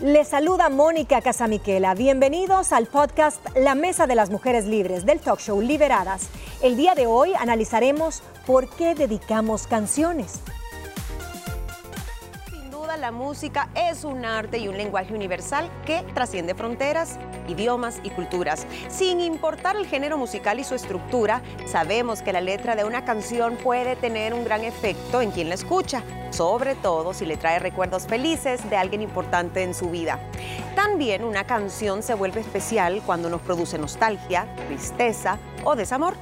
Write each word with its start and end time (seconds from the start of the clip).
Les 0.00 0.28
saluda 0.28 0.68
Mónica 0.68 1.22
Casamiquela. 1.22 1.94
Bienvenidos 1.94 2.74
al 2.74 2.86
podcast 2.86 3.40
La 3.56 3.74
Mesa 3.74 4.06
de 4.06 4.14
las 4.14 4.28
Mujeres 4.28 4.66
Libres 4.66 5.06
del 5.06 5.20
talk 5.20 5.40
show 5.40 5.58
Liberadas. 5.62 6.28
El 6.62 6.76
día 6.76 6.94
de 6.94 7.06
hoy 7.06 7.32
analizaremos 7.32 8.22
por 8.44 8.68
qué 8.68 8.94
dedicamos 8.94 9.66
canciones 9.66 10.42
la 13.06 13.12
música 13.12 13.68
es 13.76 14.02
un 14.02 14.24
arte 14.24 14.58
y 14.58 14.66
un 14.66 14.76
lenguaje 14.76 15.14
universal 15.14 15.70
que 15.86 16.02
trasciende 16.12 16.56
fronteras, 16.56 17.20
idiomas 17.46 18.00
y 18.02 18.10
culturas. 18.10 18.66
Sin 18.88 19.20
importar 19.20 19.76
el 19.76 19.86
género 19.86 20.18
musical 20.18 20.58
y 20.58 20.64
su 20.64 20.74
estructura, 20.74 21.40
sabemos 21.68 22.20
que 22.20 22.32
la 22.32 22.40
letra 22.40 22.74
de 22.74 22.82
una 22.82 23.04
canción 23.04 23.58
puede 23.58 23.94
tener 23.94 24.34
un 24.34 24.42
gran 24.42 24.64
efecto 24.64 25.22
en 25.22 25.30
quien 25.30 25.50
la 25.50 25.54
escucha, 25.54 26.02
sobre 26.30 26.74
todo 26.74 27.14
si 27.14 27.26
le 27.26 27.36
trae 27.36 27.60
recuerdos 27.60 28.08
felices 28.08 28.68
de 28.68 28.76
alguien 28.76 29.02
importante 29.02 29.62
en 29.62 29.72
su 29.72 29.88
vida. 29.88 30.18
También 30.74 31.22
una 31.22 31.44
canción 31.44 32.02
se 32.02 32.14
vuelve 32.14 32.40
especial 32.40 33.02
cuando 33.06 33.30
nos 33.30 33.40
produce 33.40 33.78
nostalgia, 33.78 34.48
tristeza 34.66 35.38
o 35.62 35.76
desamor. 35.76 36.14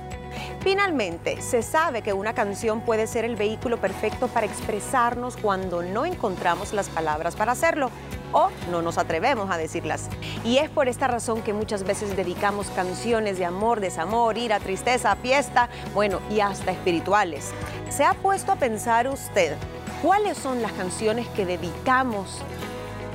Finalmente, 0.61 1.41
se 1.43 1.63
sabe 1.63 2.03
que 2.03 2.13
una 2.13 2.35
canción 2.35 2.81
puede 2.81 3.07
ser 3.07 3.25
el 3.25 3.37
vehículo 3.37 3.79
perfecto 3.79 4.29
para 4.29 4.47
expresarnos 4.47 5.37
cuando 5.37 5.83
no 5.83 6.07
encontramos 6.07 6.73
las 6.73 6.89
palabras 6.89 7.37
para 7.37 7.53
hacerlo 7.53 7.91
o 8.33 8.51
no 8.71 8.83
nos 8.83 8.99
atrevemos 8.99 9.51
a 9.51 9.57
decirlas. 9.57 10.09
Y 10.45 10.59
es 10.59 10.69
por 10.69 10.89
esta 10.89 11.07
razón 11.07 11.43
que 11.43 11.53
muchas 11.53 11.85
veces 11.85 12.17
dedicamos 12.17 12.69
canciones 12.71 13.39
de 13.39 13.45
amor, 13.45 13.81
desamor, 13.81 14.37
ira, 14.37 14.59
tristeza, 14.59 15.17
fiesta, 15.17 15.69
bueno, 15.95 16.21
y 16.31 16.41
hasta 16.41 16.73
espirituales. 16.73 17.53
¿Se 17.91 18.05
ha 18.05 18.15
puesto 18.15 18.53
a 18.53 18.57
pensar 18.57 19.09
usted 19.09 19.57
cuáles 20.03 20.37
son 20.37 20.63
las 20.63 20.73
canciones 20.73 21.29
que 21.29 21.47
dedicamos 21.47 22.43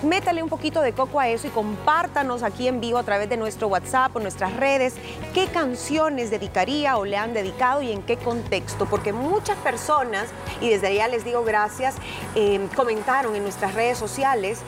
métale 0.03 0.41
un 0.43 0.49
poquito 0.49 0.81
de 0.81 0.93
coco 0.93 1.19
a 1.19 1.27
eso 1.27 1.47
y 1.47 1.49
compártanos 1.49 2.43
aquí 2.43 2.67
en 2.67 2.79
vivo 2.79 2.97
a 2.97 3.03
través 3.03 3.29
de 3.29 3.37
nuestro 3.37 3.67
WhatsApp 3.67 4.15
o 4.15 4.19
nuestras 4.19 4.55
redes 4.55 4.95
qué 5.33 5.47
canciones 5.47 6.31
dedicaría 6.31 6.97
o 6.97 7.05
le 7.05 7.17
han 7.17 7.33
dedicado 7.33 7.81
y 7.81 7.91
en 7.91 8.01
qué 8.01 8.17
contexto, 8.17 8.85
porque 8.85 9.13
muchas 9.13 9.57
personas, 9.57 10.29
y 10.61 10.69
desde 10.69 10.87
allá 10.87 11.07
les 11.07 11.25
digo 11.25 11.43
gracias, 11.43 11.95
eh, 12.35 12.67
comentaron 12.75 13.35
en 13.35 13.43
nuestras 13.43 13.73
redes 13.73 13.97
sociales 13.97 14.61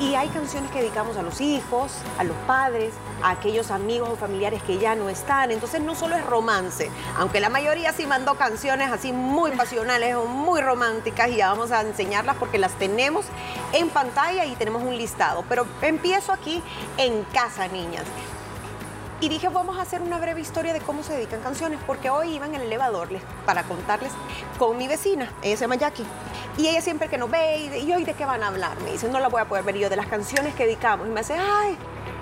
y 0.00 0.14
hay 0.14 0.28
canciones 0.28 0.70
que 0.70 0.80
dedicamos 0.80 1.16
a 1.16 1.22
los 1.22 1.40
hijos, 1.40 1.92
a 2.18 2.24
los 2.24 2.36
padres, 2.46 2.92
a 3.22 3.30
aquellos 3.30 3.70
amigos 3.70 4.10
o 4.10 4.16
familiares 4.16 4.62
que 4.62 4.78
ya 4.78 4.94
no 4.94 5.08
están. 5.08 5.50
Entonces 5.50 5.80
no 5.80 5.94
solo 5.94 6.16
es 6.16 6.24
romance, 6.24 6.90
aunque 7.16 7.40
la 7.40 7.48
mayoría 7.48 7.92
sí 7.92 8.06
mandó 8.06 8.34
canciones 8.36 8.90
así 8.90 9.12
muy 9.12 9.52
pasionales 9.52 10.14
o 10.14 10.26
muy 10.26 10.60
románticas 10.60 11.30
y 11.30 11.36
ya 11.36 11.48
vamos 11.48 11.72
a 11.72 11.80
enseñarlas 11.80 12.36
porque 12.36 12.58
las 12.58 12.72
tenemos 12.72 13.26
en 13.72 13.88
pantalla 13.90 14.44
y 14.44 14.54
tenemos 14.54 14.82
un 14.82 14.96
listado. 14.96 15.44
Pero 15.48 15.66
empiezo 15.82 16.32
aquí 16.32 16.62
en 16.96 17.24
casa, 17.24 17.68
niñas. 17.68 18.04
Y 19.20 19.28
dije, 19.28 19.48
vamos 19.48 19.78
a 19.78 19.82
hacer 19.82 20.00
una 20.00 20.16
breve 20.18 20.40
historia 20.40 20.72
de 20.72 20.80
cómo 20.80 21.02
se 21.02 21.12
dedican 21.12 21.40
canciones, 21.40 21.80
porque 21.84 22.08
hoy 22.08 22.36
iba 22.36 22.46
en 22.46 22.54
el 22.54 22.62
elevador 22.62 23.08
para 23.44 23.64
contarles 23.64 24.12
con 24.60 24.76
mi 24.76 24.86
vecina, 24.86 25.32
ella 25.42 25.56
se 25.56 25.62
llama 25.62 25.74
Jackie. 25.74 26.04
Y 26.56 26.68
ella 26.68 26.80
siempre 26.80 27.08
que 27.08 27.18
nos 27.18 27.28
ve, 27.28 27.82
y, 27.82 27.92
hoy 27.92 28.04
de 28.04 28.14
qué 28.14 28.24
van 28.24 28.44
a 28.44 28.46
hablar, 28.46 28.80
me 28.80 28.92
dice, 28.92 29.08
no 29.08 29.18
la 29.18 29.26
voy 29.26 29.40
a 29.40 29.46
poder 29.46 29.64
ver 29.64 29.76
yo, 29.76 29.90
de 29.90 29.96
las 29.96 30.06
canciones 30.06 30.54
que 30.54 30.66
dedicamos. 30.66 31.08
Y 31.08 31.10
me 31.10 31.22
dice, 31.22 31.34
ay, 31.34 31.76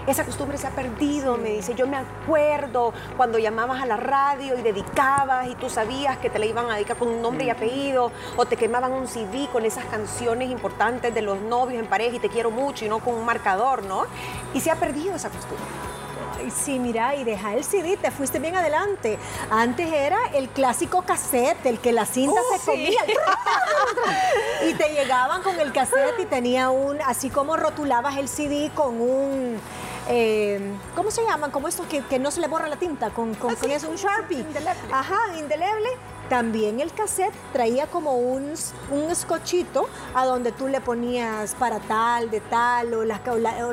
esa 0.07 0.25
costumbre 0.25 0.57
se 0.57 0.69
ha 0.69 0.71
perdido, 0.71 1.37
me 1.37 1.51
dice, 1.51 1.75
yo 1.75 1.87
me 1.87 1.99
acuerdo 1.99 2.95
cuando 3.19 3.39
llamabas 3.39 3.83
a 3.83 3.87
la 3.87 3.99
radio 3.99 4.59
y 4.59 4.63
dedicabas 4.63 5.49
y 5.49 5.55
tú 5.55 5.69
sabías 5.69 6.17
que 6.17 6.31
te 6.31 6.39
la 6.39 6.47
iban 6.47 6.71
a 6.71 6.77
dedicar 6.77 6.97
con 6.97 7.09
un 7.09 7.21
nombre 7.21 7.45
y 7.45 7.51
apellido, 7.51 8.11
o 8.39 8.47
te 8.47 8.57
quemaban 8.57 8.93
un 8.93 9.07
CD 9.07 9.49
con 9.53 9.67
esas 9.67 9.85
canciones 9.85 10.51
importantes 10.51 11.13
de 11.13 11.21
los 11.21 11.43
novios 11.43 11.79
en 11.79 11.91
pareja 11.91 12.17
y 12.17 12.21
te 12.21 12.31
quiero 12.31 12.51
mucho 12.51 12.87
y 12.87 12.89
no 12.89 13.01
con 13.01 13.17
un 13.17 13.27
marcador, 13.27 13.85
¿no? 13.85 14.07
Y 14.55 14.63
se 14.63 14.71
ha 14.71 14.77
perdido 14.77 15.17
esa 15.17 15.29
costumbre 15.29 15.67
sí, 16.51 16.79
mira, 16.79 17.15
y 17.15 17.25
deja 17.25 17.55
el 17.55 17.65
CD, 17.65 17.97
te 17.97 18.11
fuiste 18.11 18.39
bien 18.39 18.57
adelante. 18.57 19.19
Antes 19.51 19.93
era 19.93 20.19
el 20.34 20.49
clásico 20.49 21.03
cassette, 21.03 21.67
el 21.67 21.79
que 21.79 21.93
la 21.93 22.07
cinta 22.07 22.41
uh, 22.41 22.59
se 22.59 22.65
comía. 22.65 23.01
y 24.69 24.75
te 24.75 24.89
llegaban 24.91 25.43
con 25.43 25.59
el 25.59 25.73
cassette 25.73 26.21
y 26.21 26.27
tenía 26.27 26.71
un, 26.71 27.01
así 27.03 27.31
como 27.31 27.56
rotulabas 27.56 28.17
el 28.17 28.29
CD 28.29 28.71
con 28.75 29.01
un... 29.01 29.61
Eh, 30.09 30.61
¿Cómo 30.95 31.11
se 31.11 31.25
llaman? 31.25 31.51
Como 31.51 31.67
estos 31.67 31.87
que, 31.87 32.19
no 32.19 32.31
se 32.31 32.41
le 32.41 32.47
borra 32.47 32.69
la 32.69 32.77
tinta, 32.77 33.11
con, 33.11 33.35
con, 33.35 33.51
ah, 33.51 33.67
eso, 33.75 33.89
un 33.89 33.97
Sharpie. 33.97 34.39
Indeleble. 34.39 34.93
Ajá, 34.93 35.19
indeleble 35.37 35.89
también 36.28 36.81
el 36.81 36.92
cassette 36.92 37.34
traía 37.53 37.87
como 37.87 38.16
un, 38.16 38.54
un 38.91 39.10
escochito 39.10 39.88
a 40.14 40.25
donde 40.25 40.53
tú 40.53 40.69
le 40.69 40.81
ponías 40.81 41.54
para 41.54 41.78
tal, 41.81 42.31
de 42.31 42.41
tal, 42.41 42.94
o 42.94 43.04
las, 43.04 43.20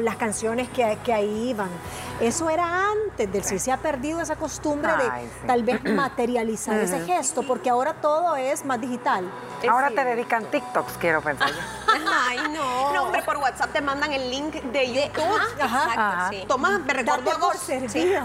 las 0.02 0.16
canciones 0.18 0.70
que, 0.70 0.98
que, 1.04 1.14
ahí 1.14 1.50
iban. 1.50 1.70
Eso 2.20 2.50
era 2.50 2.92
antes 2.92 3.32
del 3.32 3.44
sí. 3.44 3.60
Se 3.60 3.72
ha 3.72 3.78
perdido 3.78 4.22
esa 4.22 4.36
costumbre 4.36 4.92
de 4.92 5.48
tal 5.48 5.64
vez 5.64 5.84
materializar 5.84 6.80
ese 6.80 7.02
gesto, 7.06 7.44
porque 7.44 7.70
ahora 7.70 7.94
todo 7.96 8.36
es 8.36 8.64
más 8.66 8.80
digital. 8.80 9.30
Ahora 9.68 9.90
te 9.90 10.04
dedican 10.04 10.46
TikToks, 10.46 10.94
quiero 11.00 11.22
pensar. 11.22 11.50
Ay, 12.28 12.38
no. 12.54 12.94
No, 12.94 13.04
hombre, 13.04 13.22
por 13.24 13.38
WhatsApp 13.38 13.72
te 13.72 13.82
mandan 13.82 14.12
el 14.12 14.30
link 14.30 14.54
de 14.56 14.94
YouTube. 14.94 15.40
Ajá, 15.60 15.84
Exacto, 15.86 16.38
sí. 16.38 16.46
Toma, 16.48 16.80
me 16.80 16.94
recuerdo 16.94 17.40
por 17.40 17.56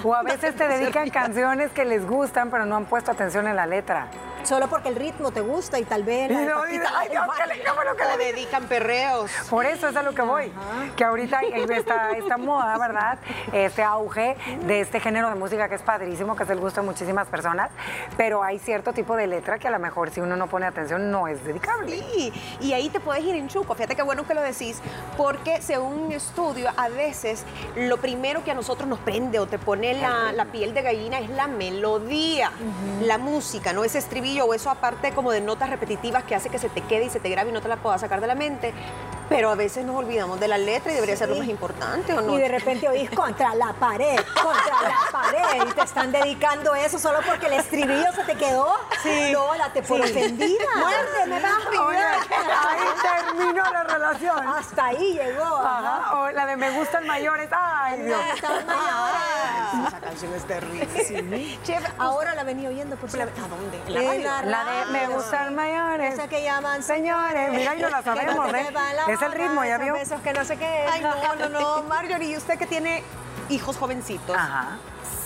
O 0.04 0.14
a 0.14 0.22
veces 0.22 0.56
te 0.56 0.68
dedican 0.68 1.08
canciones 1.10 1.70
que 1.72 1.84
les 1.84 2.06
gustan, 2.06 2.50
pero 2.50 2.66
no 2.66 2.76
han 2.76 2.86
puesto 2.86 3.10
atención 3.10 3.46
en 3.46 3.56
la 3.56 3.66
letra 3.66 4.08
solo 4.44 4.69
porque 4.69 4.88
el 4.88 4.97
ritmo 4.97 5.31
te 5.31 5.41
gusta 5.41 5.78
y 5.78 5.84
tal 5.84 6.04
vez... 6.04 6.31
ay, 6.31 7.09
Dios, 7.10 7.25
que 7.37 7.47
le, 7.47 7.65
lo 7.84 7.97
que 7.97 8.04
le 8.04 8.32
dedican 8.32 8.65
perreos. 8.65 9.31
Por 9.50 9.66
eso 9.66 9.88
es 9.88 9.97
a 9.97 10.03
lo 10.03 10.15
que 10.15 10.22
voy. 10.22 10.53
Que 10.97 11.04
ahorita 11.04 11.38
hay 11.38 11.53
esta, 11.71 12.37
moda, 12.38 12.78
¿verdad? 12.78 13.19
Este 13.53 13.82
auge 13.82 14.37
de 14.66 14.81
este 14.81 15.00
género 15.00 15.28
de 15.28 15.34
música 15.34 15.69
que 15.69 15.75
es 15.75 15.82
padrísimo, 15.82 16.37
que 16.37 16.44
es 16.44 16.50
el 16.50 16.60
gusto 16.60 16.81
de 16.81 16.87
muchísimas 16.87 17.28
personas, 17.28 17.71
pero 18.16 18.43
hay 18.43 18.59
cierto 18.59 18.93
tipo 18.93 19.16
de 19.16 19.26
letra 19.26 19.59
que 19.59 19.69
a 19.69 19.71
lo 19.71 19.78
mejor 19.78 20.10
si 20.10 20.21
uno 20.21 20.37
no 20.37 20.47
pone 20.47 20.66
atención 20.66 21.10
no 21.10 21.28
es 21.28 21.44
dedicable. 21.44 21.99
Sí, 21.99 22.32
y 22.60 22.72
ahí 22.72 22.88
te 22.88 23.00
puedes 23.00 23.25
ir 23.25 23.34
en 23.34 23.49
chuco. 23.49 23.75
Fíjate 23.75 23.97
qué 23.97 24.03
bueno 24.03 24.26
que 24.26 24.34
lo 24.34 24.43
decís, 24.43 24.81
porque 25.16 25.60
según 25.62 25.99
un 25.99 26.12
estudio, 26.12 26.70
a 26.76 26.88
veces 26.88 27.44
lo 27.76 27.97
primero 27.99 28.44
que 28.44 28.50
a 28.50 28.55
nosotros 28.55 28.88
nos 28.88 28.99
prende 29.00 29.38
o 29.38 29.47
te 29.47 29.59
pone 29.59 29.94
la, 29.94 30.32
la 30.32 30.47
piel 30.47 30.75
de 30.75 30.82
gallina 30.82 31.19
es 31.19 31.31
la 31.31 31.47
melodía, 31.47 32.50
la 33.03 33.19
música, 33.19 33.72
no 33.72 33.84
ese 33.84 33.99
estribillo 33.99 34.38
o 34.44 34.54
eso 34.54 34.71
aparte 34.71 35.12
como 35.12 35.31
de 35.31 35.41
notas 35.41 35.71
repetitivas 35.71 36.25
que 36.25 36.34
hace 36.34 36.49
que 36.50 36.59
se 36.59 36.69
te 36.69 36.82
quede 36.82 37.04
y 37.04 37.10
se 37.10 37.21
te 37.21 37.28
grabe 37.28 37.50
y 37.50 37.53
no 37.53 37.60
te 37.60 37.69
la 37.69 37.76
puedas 37.76 38.00
sacar 38.00 38.21
de 38.21 38.26
la 38.26 38.34
mente. 38.34 38.72
Pero 39.28 39.50
a 39.50 39.54
veces 39.54 39.84
nos 39.84 39.94
olvidamos 39.97 40.41
de 40.41 40.49
la 40.49 40.56
letra 40.56 40.91
y 40.91 40.94
debería 40.94 41.15
ser 41.15 41.28
lo 41.28 41.37
más 41.37 41.49
importante, 41.49 42.15
¿o 42.15 42.22
no? 42.22 42.34
Y 42.34 42.41
de 42.41 42.49
repente 42.49 42.88
oís 42.88 43.10
contra 43.10 43.54
la 43.54 43.75
pared, 43.75 44.16
contra 44.16 44.82
la 44.82 45.00
pared, 45.12 45.69
y 45.69 45.72
te 45.72 45.82
están 45.82 46.10
dedicando 46.10 46.75
eso 46.75 46.99
solo 46.99 47.19
porque 47.26 47.47
el 47.47 47.53
estribillo 47.53 48.10
se 48.15 48.25
te 48.25 48.34
quedó. 48.37 48.75
Sí. 49.03 49.31
No, 49.32 49.54
la 49.54 49.71
te 49.71 49.82
por 49.82 50.00
ofendida. 50.00 50.65
Muerte, 50.76 51.26
me 51.26 51.37
Ahí 51.37 53.34
terminó 53.37 53.62
la 53.70 53.84
relación. 53.84 54.49
Hasta 54.49 54.87
ahí 54.87 55.12
llegó. 55.12 55.44
Ajá. 55.44 56.20
O 56.20 56.31
la 56.31 56.47
de 56.47 56.56
me 56.56 56.70
gustan 56.70 57.06
mayores. 57.06 57.50
Ay, 57.53 58.00
Dios. 58.00 58.19
Me 58.19 58.32
gustan 58.32 58.66
mayores. 58.66 59.67
Esa 59.86 60.00
canción 60.00 60.34
es 60.34 60.44
terrible. 60.44 60.88
Sí. 61.08 61.58
Chef, 61.64 61.84
ahora 61.98 62.34
la 62.34 62.44
venía 62.44 62.68
oyendo 62.68 62.96
por 62.96 63.08
¿A 63.08 63.26
dónde? 63.26 63.82
¿La, 63.88 64.14
la, 64.14 64.42
la 64.42 64.64
de 64.64 64.92
me 64.92 65.08
gustan 65.08 65.54
mayores. 65.54 66.14
Esa 66.14 66.28
que 66.28 66.42
llaman 66.42 66.82
señores. 66.82 67.50
Mira, 67.52 67.74
y 67.76 67.80
no 67.80 67.88
la 67.88 68.02
sabemos, 68.02 68.54
¿eh? 68.54 68.68
Es 69.08 69.22
el 69.22 69.32
ritmo, 69.32 69.64
ya 69.64 69.78
vio. 69.78 69.96
Esos 69.96 70.20
que 70.20 70.32
no 70.32 70.44
sé 70.44 70.56
qué. 70.56 70.86
Ay, 70.90 71.00
no, 71.02 71.34
no, 71.36 71.48
no. 71.48 71.82
Marjorie, 71.88 72.30
¿y 72.30 72.36
usted 72.36 72.58
que 72.58 72.66
tiene 72.66 73.02
hijos 73.48 73.76
jovencitos? 73.76 74.36
Ajá. 74.36 74.78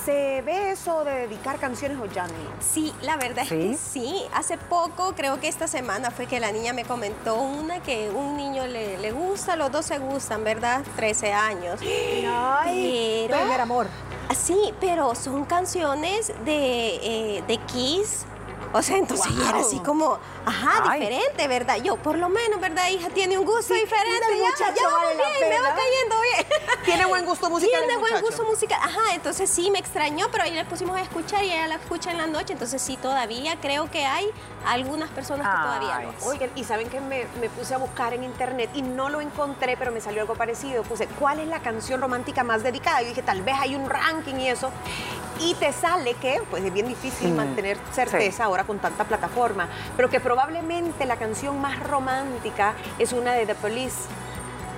¿Se 0.05 0.43
ve 0.43 0.73
eso 0.73 1.05
de 1.05 1.13
dedicar 1.29 1.59
canciones 1.59 1.97
o 1.99 2.07
ya 2.07 2.27
no? 2.27 2.35
Sí, 2.61 2.93
la 3.03 3.17
verdad 3.17 3.45
es 3.45 3.51
que 3.51 3.77
sí. 3.77 4.25
Hace 4.35 4.59
poco, 4.59 5.15
creo 5.15 5.39
que 5.39 5.47
esta 5.47 5.69
semana 5.69 6.11
fue 6.11 6.27
que 6.27 6.41
la 6.41 6.51
niña 6.51 6.73
me 6.73 6.85
comentó 6.85 7.37
una 7.37 7.81
que 7.81 8.11
un 8.11 8.37
niño 8.37 8.67
le, 8.67 8.99
le 8.99 9.13
gusta, 9.13 9.55
los 9.55 9.71
dos 9.71 9.87
se 9.87 9.99
gustan, 9.99 10.43
¿verdad? 10.43 10.83
13 10.97 11.33
años. 11.33 11.81
Ay, 12.27 13.27
pero, 13.29 13.63
amor. 13.63 13.87
Sí, 14.35 14.73
pero 14.81 15.15
son 15.15 15.45
canciones 15.45 16.33
de, 16.45 17.37
eh, 17.37 17.45
de 17.47 17.59
Kiss, 17.59 18.25
o 18.73 18.83
sea, 18.83 18.97
entonces 18.97 19.33
era 19.49 19.59
así 19.59 19.79
como, 19.81 20.19
ajá, 20.47 20.93
diferente, 20.95 21.49
¿verdad? 21.49 21.77
Yo, 21.77 21.97
por 21.97 22.17
lo 22.19 22.29
menos, 22.29 22.61
¿verdad, 22.61 22.89
hija? 22.89 23.09
Tiene 23.11 23.39
un 23.39 23.45
gusto 23.45 23.75
diferente. 23.75 24.27
Ya, 24.59 24.75
ya 24.75 24.89
vale 24.89 25.15
bien, 25.17 25.51
me 25.51 25.61
va 25.61 25.75
cayendo 25.75 26.17
bien. 26.21 26.47
Tiene 26.85 27.07
buen 27.07 27.25
gusto 27.27 27.51
musical. 27.51 27.81
Tiene 27.87 27.99
buen 27.99 28.21
gusto 28.23 28.45
musical. 28.45 28.79
Ajá, 28.83 29.15
entonces 29.15 29.51
sí 29.51 29.71
me 29.71 29.79
extrañó, 29.79 30.29
pero 30.31 30.45
ahí 30.45 30.53
le 30.53 30.65
pusimos 30.65 30.97
a 30.97 31.03
escuchar 31.03 31.45
y 31.45 31.53
ella 31.53 31.69
la 31.69 31.75
escucha 31.77 32.11
en 32.11 32.19
la 32.19 32.27
noche. 32.27 32.55
Entonces 32.55 32.81
sí, 32.81 32.97
todavía 32.97 33.57
creo 33.61 33.91
que 33.91 34.05
hay 34.05 34.31
algunas 34.67 35.11
personas 35.11 35.47
que 35.47 35.63
todavía 35.63 36.01
no. 36.01 36.27
Oigan, 36.27 36.51
y 36.55 36.65
saben 36.65 36.89
que 36.89 37.01
me, 37.01 37.27
me 37.41 37.51
puse 37.51 37.75
a 37.75 37.79
buscar 37.79 38.15
en 38.15 38.25
internet 38.25 38.71
y 38.75 38.83
no 38.83 39.09
lo 39.09 39.21
encontré, 39.21 39.77
pero 39.77 39.93
me 39.93 40.01
salió 40.01 40.23
algo 40.23 40.35
parecido. 40.35 40.83
Puse, 40.83 41.07
¿cuál 41.19 41.41
es 41.41 41.49
la 41.49 41.61
canción 41.61 42.01
romántica 42.01 42.43
más 42.43 42.63
dedicada? 42.63 43.03
Y 43.03 43.07
dije, 43.07 43.23
tal 43.23 43.43
vez 43.43 43.55
hay 43.59 43.75
un 43.75 43.89
ranking 43.89 44.37
y 44.37 44.49
eso. 44.49 44.71
Y 45.41 45.55
te 45.55 45.73
sale 45.73 46.15
que, 46.15 46.43
pues 46.51 46.65
es 46.65 46.73
bien 46.73 46.87
difícil 46.87 47.33
mantener 47.33 47.79
certeza 47.93 48.45
ahora 48.45 48.62
con 48.65 48.79
tanta 48.79 49.05
plataforma, 49.05 49.69
pero 49.97 50.09
que 50.09 50.21
probablemente 50.21 51.07
la 51.07 51.17
canción 51.17 51.61
más 51.61 51.81
romántica 51.81 52.75
es 52.99 53.13
una 53.13 53.33
de 53.33 53.47
The 53.47 53.55
Police. 53.55 54.09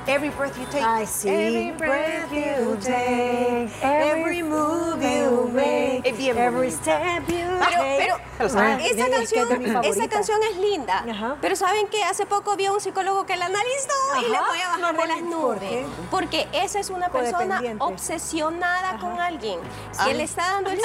Every 0.06 0.28
breath 0.30 0.56
you 0.58 0.66
take. 0.66 0.84
Ay, 0.84 1.06
sí. 1.06 1.28
Every 1.28 1.70
breath 1.72 2.30
you 2.30 2.76
take. 2.76 3.70
Every 3.82 4.42
move 4.42 5.00
you 5.02 5.48
make. 5.52 6.02
Es 6.04 6.16
bien 6.18 6.36
Every 6.36 6.70
step 6.70 7.22
you 7.26 7.36
Pero, 7.38 7.70
take. 7.70 7.96
pero 7.98 8.16
Se 8.36 8.42
lo 8.42 8.48
saben. 8.50 8.70
Ah, 8.72 8.82
esa, 8.82 8.88
es 8.90 9.04
que 9.04 9.10
canción, 9.10 9.84
es 9.84 9.96
esa 9.96 10.08
canción 10.08 10.38
es 10.50 10.56
linda. 10.58 11.04
Ajá. 11.10 11.36
Pero 11.40 11.56
saben 11.56 11.86
que 11.88 12.02
hace 12.04 12.26
poco 12.26 12.54
vi 12.56 12.66
a 12.66 12.72
un 12.72 12.80
psicólogo 12.80 13.24
que 13.24 13.36
la 13.36 13.46
analizó 13.46 13.94
y 14.26 14.30
le 14.30 14.36
Ajá. 14.36 14.46
voy 14.48 14.58
a 14.60 14.68
bajar 14.68 14.96
de 14.96 15.06
las 15.06 15.18
¿Por 15.20 15.26
nubes. 15.30 15.60
qué? 15.60 15.86
Porque 16.10 16.48
esa 16.52 16.80
es 16.80 16.90
una 16.90 17.08
persona 17.08 17.62
obsesionada 17.78 18.98
con 18.98 19.18
alguien. 19.18 19.58
Ay. 19.98 20.08
Que 20.08 20.14
le 20.18 20.24
está 20.24 20.42
dando 20.52 20.70
el 20.70 20.80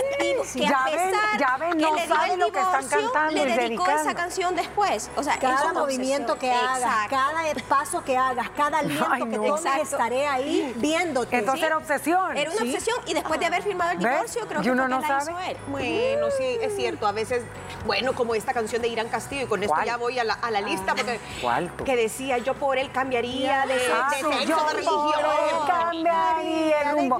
sí. 0.45 0.59
que 0.59 0.67
a 0.67 0.69
Ya 0.69 0.83
ven, 0.85 0.93
pesar 1.11 1.39
ya 1.39 1.57
ven, 1.57 1.71
que 1.71 1.77
no 1.83 1.95
le 1.95 2.05
dio 2.07 2.33
el 2.33 2.39
lo 2.39 2.51
que 2.51 2.59
están 2.59 2.87
divorcio, 2.87 3.45
le 3.45 3.55
dedicó 3.57 3.89
esa 3.89 4.15
canción 4.15 4.55
después. 4.55 5.09
O 5.17 5.23
sea, 5.23 5.37
Cada 5.39 5.73
movimiento 5.73 6.37
que 6.37 6.49
obsesión. 6.49 6.69
hagas, 6.69 7.05
Exacto. 7.05 7.15
cada 7.15 7.53
paso 7.67 8.03
que 8.05 8.17
hagas, 8.17 8.49
cada 8.51 8.77
aliento 9.08 9.08
Ay, 9.11 9.23
que 9.23 9.37
no. 9.37 9.55
Exacto. 9.57 9.83
estaré 9.83 10.27
ahí 10.27 10.73
viéndote. 10.77 11.37
Entonces 11.37 11.59
Sí. 11.61 11.65
era 11.65 11.77
obsesión. 11.77 12.37
Era 12.37 12.51
una 12.51 12.61
Sí. 12.61 12.67
obsesión 12.69 12.97
y 13.05 13.13
después 13.13 13.39
de 13.39 13.45
haber 13.45 13.63
firmado 13.63 13.91
el 13.91 13.97
¿Ves? 13.97 14.11
divorcio, 14.11 14.47
creo 14.47 14.61
que 14.61 14.71
uno 14.71 14.87
no 14.87 14.99
la 14.99 15.07
sabe. 15.07 15.31
hizo 15.31 15.39
él. 15.51 15.57
Bueno, 15.67 16.27
sí, 16.37 16.57
es 16.61 16.75
cierto. 16.75 17.07
A 17.07 17.11
veces, 17.11 17.43
bueno, 17.85 18.13
como 18.13 18.35
esta 18.35 18.53
canción 18.53 18.81
de 18.81 18.87
Irán 18.87 19.09
Castillo, 19.09 19.43
y 19.43 19.47
con 19.47 19.63
esto 19.63 19.75
ya 19.85 19.97
voy 19.97 20.19
a 20.19 20.23
la, 20.23 20.33
a 20.35 20.51
la 20.51 20.61
lista, 20.61 20.95
porque 20.95 21.19
¿Cuál 21.41 21.69
tú? 21.71 21.83
que 21.83 21.95
decía 21.95 22.37
yo 22.37 22.53
por 22.55 22.77
él 22.77 22.91
cambiaría 22.91 23.65
de, 23.65 23.75
de 23.75 23.81
Ah, 23.93 24.09
sexo, 24.11 24.31
yo 24.31 24.37
de 24.39 24.53
por 24.63 24.73
religión. 24.75 25.13
él 25.49 25.67
cambiaría 25.67 26.81
el 26.81 26.91
rumbo 26.91 27.19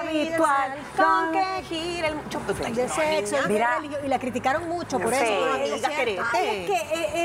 habitual 0.00 0.74
Con 0.96 1.32
que 1.32 1.62
gira 1.68 2.08
el 2.08 2.14
mucho. 2.16 2.40
de 2.46 2.88
sexo, 2.88 3.42
de 3.42 3.48
Mira. 3.48 3.76
religión, 3.76 4.00
y 4.04 4.08
la 4.08 4.18
criticaron 4.18 4.68
mucho 4.68 4.98
por 4.98 5.12
eso. 5.12 5.24
porque 5.24 5.50
Amiga, 5.54 5.74
decían, 5.76 5.92
querete. 5.92 6.22
"Ay, 6.32 6.48
es 6.48 6.66
que 6.70 6.94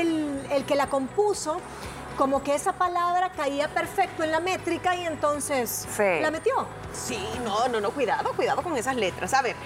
el 0.50 0.64
que 0.64 0.74
la 0.74 0.86
compuso, 0.88 1.60
como 2.16 2.42
que 2.42 2.54
esa 2.54 2.72
palabra 2.72 3.30
caía 3.30 3.68
perfecto 3.68 4.22
en 4.24 4.30
la 4.32 4.40
métrica 4.40 4.94
y 4.96 5.06
entonces 5.06 5.86
Sí. 5.96 6.20
la 6.20 6.30
metió. 6.30 6.66
Sí, 6.92 7.18
no, 7.44 7.68
no, 7.68 7.80
no, 7.80 7.90
cuidado, 7.90 8.32
cuidado 8.34 8.62
con 8.62 8.76
esas 8.76 8.96
letras. 8.96 9.32
A 9.34 9.42
ver, 9.42 9.56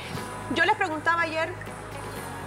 yo 0.54 0.64
les 0.64 0.76
preguntaba 0.76 1.22
ayer 1.22 1.52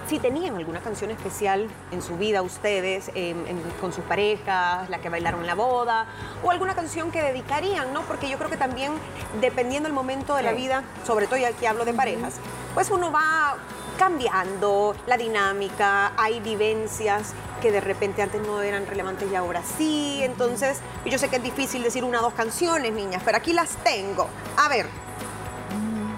si 0.08 0.18
tenían 0.18 0.56
alguna 0.56 0.80
canción 0.80 1.12
especial 1.12 1.70
en 1.92 2.02
su 2.02 2.18
vida 2.18 2.42
ustedes, 2.42 3.10
en- 3.14 3.46
en- 3.46 3.62
con 3.80 3.94
sus 3.94 4.04
parejas, 4.06 4.90
la 4.90 4.98
que 4.98 5.10
bailaron 5.10 5.42
en 5.42 5.48
la 5.48 5.54
boda, 5.54 6.08
o 6.44 6.50
alguna 6.50 6.74
canción 6.74 7.12
que 7.12 7.22
dedicarían, 7.22 7.94
¿no? 7.94 8.02
Porque 8.04 8.28
yo 8.28 8.38
creo 8.40 8.50
que 8.50 8.58
también, 8.58 8.94
dependiendo 9.40 9.86
del 9.88 9.94
momento 9.94 10.34
de 10.36 10.42
la 10.42 10.54
vida, 10.54 10.84
sobre 11.06 11.28
todo 11.28 11.38
ya 11.38 11.52
que 11.52 11.68
hablo 11.68 11.86
de 11.86 11.94
parejas, 11.94 12.36
pues 12.74 12.90
uno 12.90 13.12
va 13.12 13.58
cambiando 14.00 14.96
la 15.06 15.18
dinámica, 15.18 16.14
hay 16.18 16.40
vivencias 16.40 17.34
que 17.62 17.72
de 17.72 17.82
repente 17.82 18.24
antes 18.24 18.42
no 18.42 18.62
eran 18.62 18.88
relevantes 18.88 19.30
y 19.30 19.36
ahora 19.36 19.62
sí, 19.78 20.22
entonces 20.24 20.80
yo 21.06 21.20
sé 21.20 21.28
que 21.30 21.36
es 21.36 21.44
difícil 21.44 21.84
decir 21.84 22.04
una 22.04 22.20
o 22.20 22.24
dos 22.24 22.34
canciones, 22.34 22.94
niñas, 22.94 23.22
pero 23.26 23.38
aquí 23.38 23.54
las 23.54 23.76
tengo. 23.84 24.28
A 24.58 24.70
ver, 24.70 24.88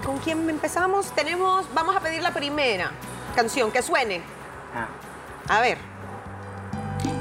¿Con 0.04 0.18
quién 0.18 0.48
empezamos? 0.50 1.12
Tenemos, 1.12 1.72
vamos 1.74 1.94
a 1.94 2.00
pedir 2.00 2.22
la 2.22 2.32
primera 2.32 2.90
canción 3.36 3.70
que 3.70 3.82
suene. 3.82 4.20
Ah. 4.74 4.88
A 5.48 5.60
ver. 5.60 5.78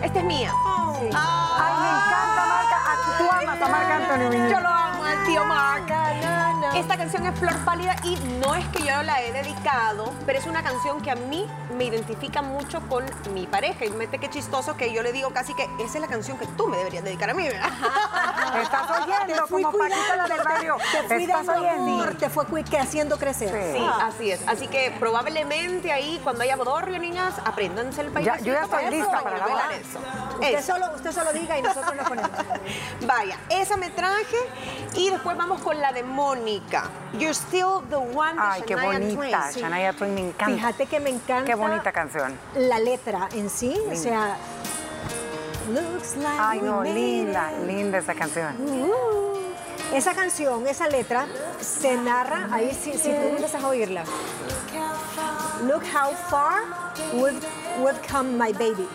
Esta 0.04 0.20
es 0.20 0.26
mía. 0.26 0.52
Ay, 0.54 1.04
me 1.04 1.90
encanta, 1.90 2.46
Marca. 2.48 3.18
Tú 3.20 3.30
amas 3.30 3.62
a 3.62 3.68
Marc 3.68 3.92
Anthony. 3.92 4.30
mi 4.30 4.38
niña. 4.38 4.50
Yo 4.50 4.60
lo 4.60 4.68
amo 4.68 5.04
al 5.04 5.26
tío 5.26 5.46
Mark. 5.46 6.41
Esta 6.76 6.96
canción 6.98 7.26
es 7.26 7.38
Flor 7.38 7.56
Pálida 7.66 7.96
y 8.04 8.16
no 8.40 8.56
es 8.56 8.66
que 8.70 8.84
yo 8.84 9.04
la 9.04 9.22
he 9.22 9.32
dedicado, 9.34 10.14
pero 10.26 10.40
es 10.40 10.46
una 10.48 10.64
canción 10.64 11.02
que 11.02 11.12
a 11.12 11.16
mí 11.16 11.46
me 11.76 11.84
identifica 11.86 12.42
mucho 12.42 12.80
con 12.88 13.04
mi 13.34 13.46
pareja. 13.46 13.84
Y 13.86 13.90
mete 13.92 14.20
qué 14.20 14.30
chistoso 14.30 14.78
que 14.78 14.94
yo 14.94 15.04
le 15.04 15.12
digo 15.12 15.32
casi 15.32 15.54
que 15.54 15.64
esa 15.80 15.96
es 15.98 16.02
la 16.02 16.08
canción 16.08 16.38
que 16.38 16.48
tú 16.48 16.68
me 16.68 16.78
deberías 16.78 17.04
dedicar 17.04 17.30
a 17.30 17.34
mí, 17.34 17.44
¿verdad? 17.44 17.70
Estás 18.62 18.90
oyendo, 19.02 19.44
Te 19.46 19.52
como 19.52 19.72
Paquita 19.78 20.16
la 20.16 20.28
del 20.28 20.44
barrio. 20.44 20.78
Te 20.92 21.04
fui 21.14 21.24
Estás 21.24 21.46
dando 21.46 21.62
oyendo. 21.62 21.84
amor, 21.94 22.16
te 22.16 22.30
fue 22.30 22.46
haciendo 22.80 23.18
crecer. 23.18 23.50
Sí. 23.50 23.78
Sí, 23.80 23.86
Ah. 23.88 24.08
así 24.08 24.32
es. 24.32 24.48
Así 24.48 24.68
que 24.68 24.92
probablemente 25.00 25.92
ahí, 25.92 26.20
cuando 26.24 26.44
haya 26.44 26.56
bodorrio, 26.56 26.98
niñas, 27.00 27.34
apréndanse 27.44 28.02
el 28.02 28.12
país. 28.12 28.28
Yo 28.44 28.54
ya 28.54 28.62
estoy 28.64 28.90
lista 28.90 29.22
para 29.22 29.38
la 29.40 29.48
boda. 29.48 29.64
eso. 29.74 30.00
Usted 30.42 30.58
Eso. 30.58 30.74
solo, 30.74 30.86
usted 30.96 31.12
solo 31.12 31.34
diga 31.34 31.58
y 31.60 31.62
nosotros 31.62 31.96
lo 31.96 32.04
ponemos. 32.04 32.32
Vaya, 33.06 33.38
esa 33.50 33.78
me 33.78 33.92
traje 33.92 34.38
y 34.96 35.12
después 35.12 35.38
vamos 35.38 35.62
con 35.62 35.80
la 35.80 35.94
de 35.94 36.02
Mónica. 36.02 36.90
You're 37.14 37.34
still 37.34 37.82
the 37.90 37.96
one 37.96 38.34
de 38.34 38.42
Ay, 38.42 38.62
qué 38.64 38.76
bonita. 38.76 39.16
Twain. 39.16 39.72
Shania 39.72 39.94
Twain 39.94 40.16
me 40.16 40.22
encanta. 40.22 40.56
Fíjate 40.56 40.86
que 40.88 41.00
me 41.00 41.12
encanta. 41.12 41.46
Qué 41.46 41.54
bonita 41.54 41.92
canción. 41.92 42.38
La 42.56 42.80
letra 42.80 43.30
en 43.34 43.50
sí, 43.50 43.80
o 43.92 43.96
sea. 43.96 44.36
Looks 45.70 46.18
like 46.18 46.40
Ay, 46.40 46.60
no, 46.62 46.84
linda, 46.84 47.52
it. 47.54 47.68
linda 47.68 48.00
esa 48.00 48.16
canción. 48.16 48.56
Uh, 48.60 49.96
esa 49.96 50.14
canción, 50.16 50.66
esa 50.68 50.88
letra, 50.88 51.28
se 51.60 51.96
narra, 51.98 52.50
ahí 52.52 52.74
si, 52.74 52.94
si 52.98 53.10
tú 53.10 53.22
empiezas 53.30 53.64
a 53.64 53.68
oírla. 53.68 54.04
Look 55.68 55.84
how 55.84 56.12
far 56.30 56.64
we've, 57.14 57.40
we've 57.80 58.02
come, 58.12 58.36
my 58.38 58.52
baby. 58.52 58.88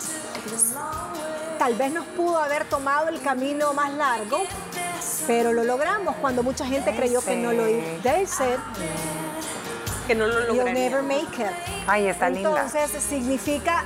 Tal 1.58 1.74
vez 1.74 1.92
nos 1.92 2.06
pudo 2.06 2.38
haber 2.38 2.64
tomado 2.68 3.08
el 3.08 3.20
camino 3.20 3.72
más 3.72 3.92
largo, 3.94 4.42
pero 5.26 5.52
lo 5.52 5.64
logramos 5.64 6.14
cuando 6.16 6.42
mucha 6.42 6.66
gente 6.66 6.94
creyó 6.94 7.22
que 7.22 7.36
no 7.36 7.52
lo 7.52 7.66
iba. 7.68 7.82
They 8.02 8.26
said, 8.26 8.58
Que 10.06 10.14
no 10.14 10.26
lo 10.26 10.40
you'll 10.46 10.58
lograría. 10.58 10.74
never 10.90 11.02
make 11.02 11.42
it. 11.42 11.50
Ay, 11.86 12.06
está 12.08 12.28
linda. 12.28 12.50
Entonces 12.50 13.02
significa 13.02 13.84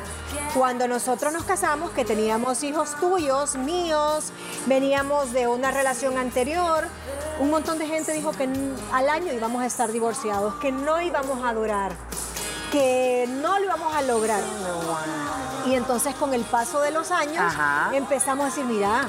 cuando 0.54 0.86
nosotros 0.88 1.32
nos 1.32 1.44
casamos 1.44 1.90
que 1.92 2.04
teníamos 2.04 2.62
hijos 2.62 2.94
tuyos, 2.98 3.54
míos, 3.56 4.32
veníamos 4.66 5.32
de 5.32 5.46
una 5.46 5.70
relación 5.70 6.18
anterior, 6.18 6.84
un 7.38 7.50
montón 7.50 7.78
de 7.78 7.86
gente 7.86 8.12
dijo 8.12 8.32
que 8.32 8.48
al 8.92 9.08
año 9.08 9.32
íbamos 9.32 9.62
a 9.62 9.66
estar 9.66 9.92
divorciados, 9.92 10.54
que 10.56 10.72
no 10.72 11.00
íbamos 11.00 11.42
a 11.46 11.54
durar, 11.54 11.92
que 12.72 13.26
no 13.28 13.58
lo 13.58 13.64
íbamos 13.64 13.94
a 13.94 14.02
lograr. 14.02 14.42
Y 15.66 15.74
entonces 15.74 16.14
con 16.14 16.32
el 16.34 16.42
paso 16.42 16.80
de 16.80 16.90
los 16.90 17.10
años 17.10 17.44
Ajá. 17.44 17.90
empezamos 17.92 18.44
a 18.44 18.48
decir, 18.48 18.64
mira, 18.64 19.08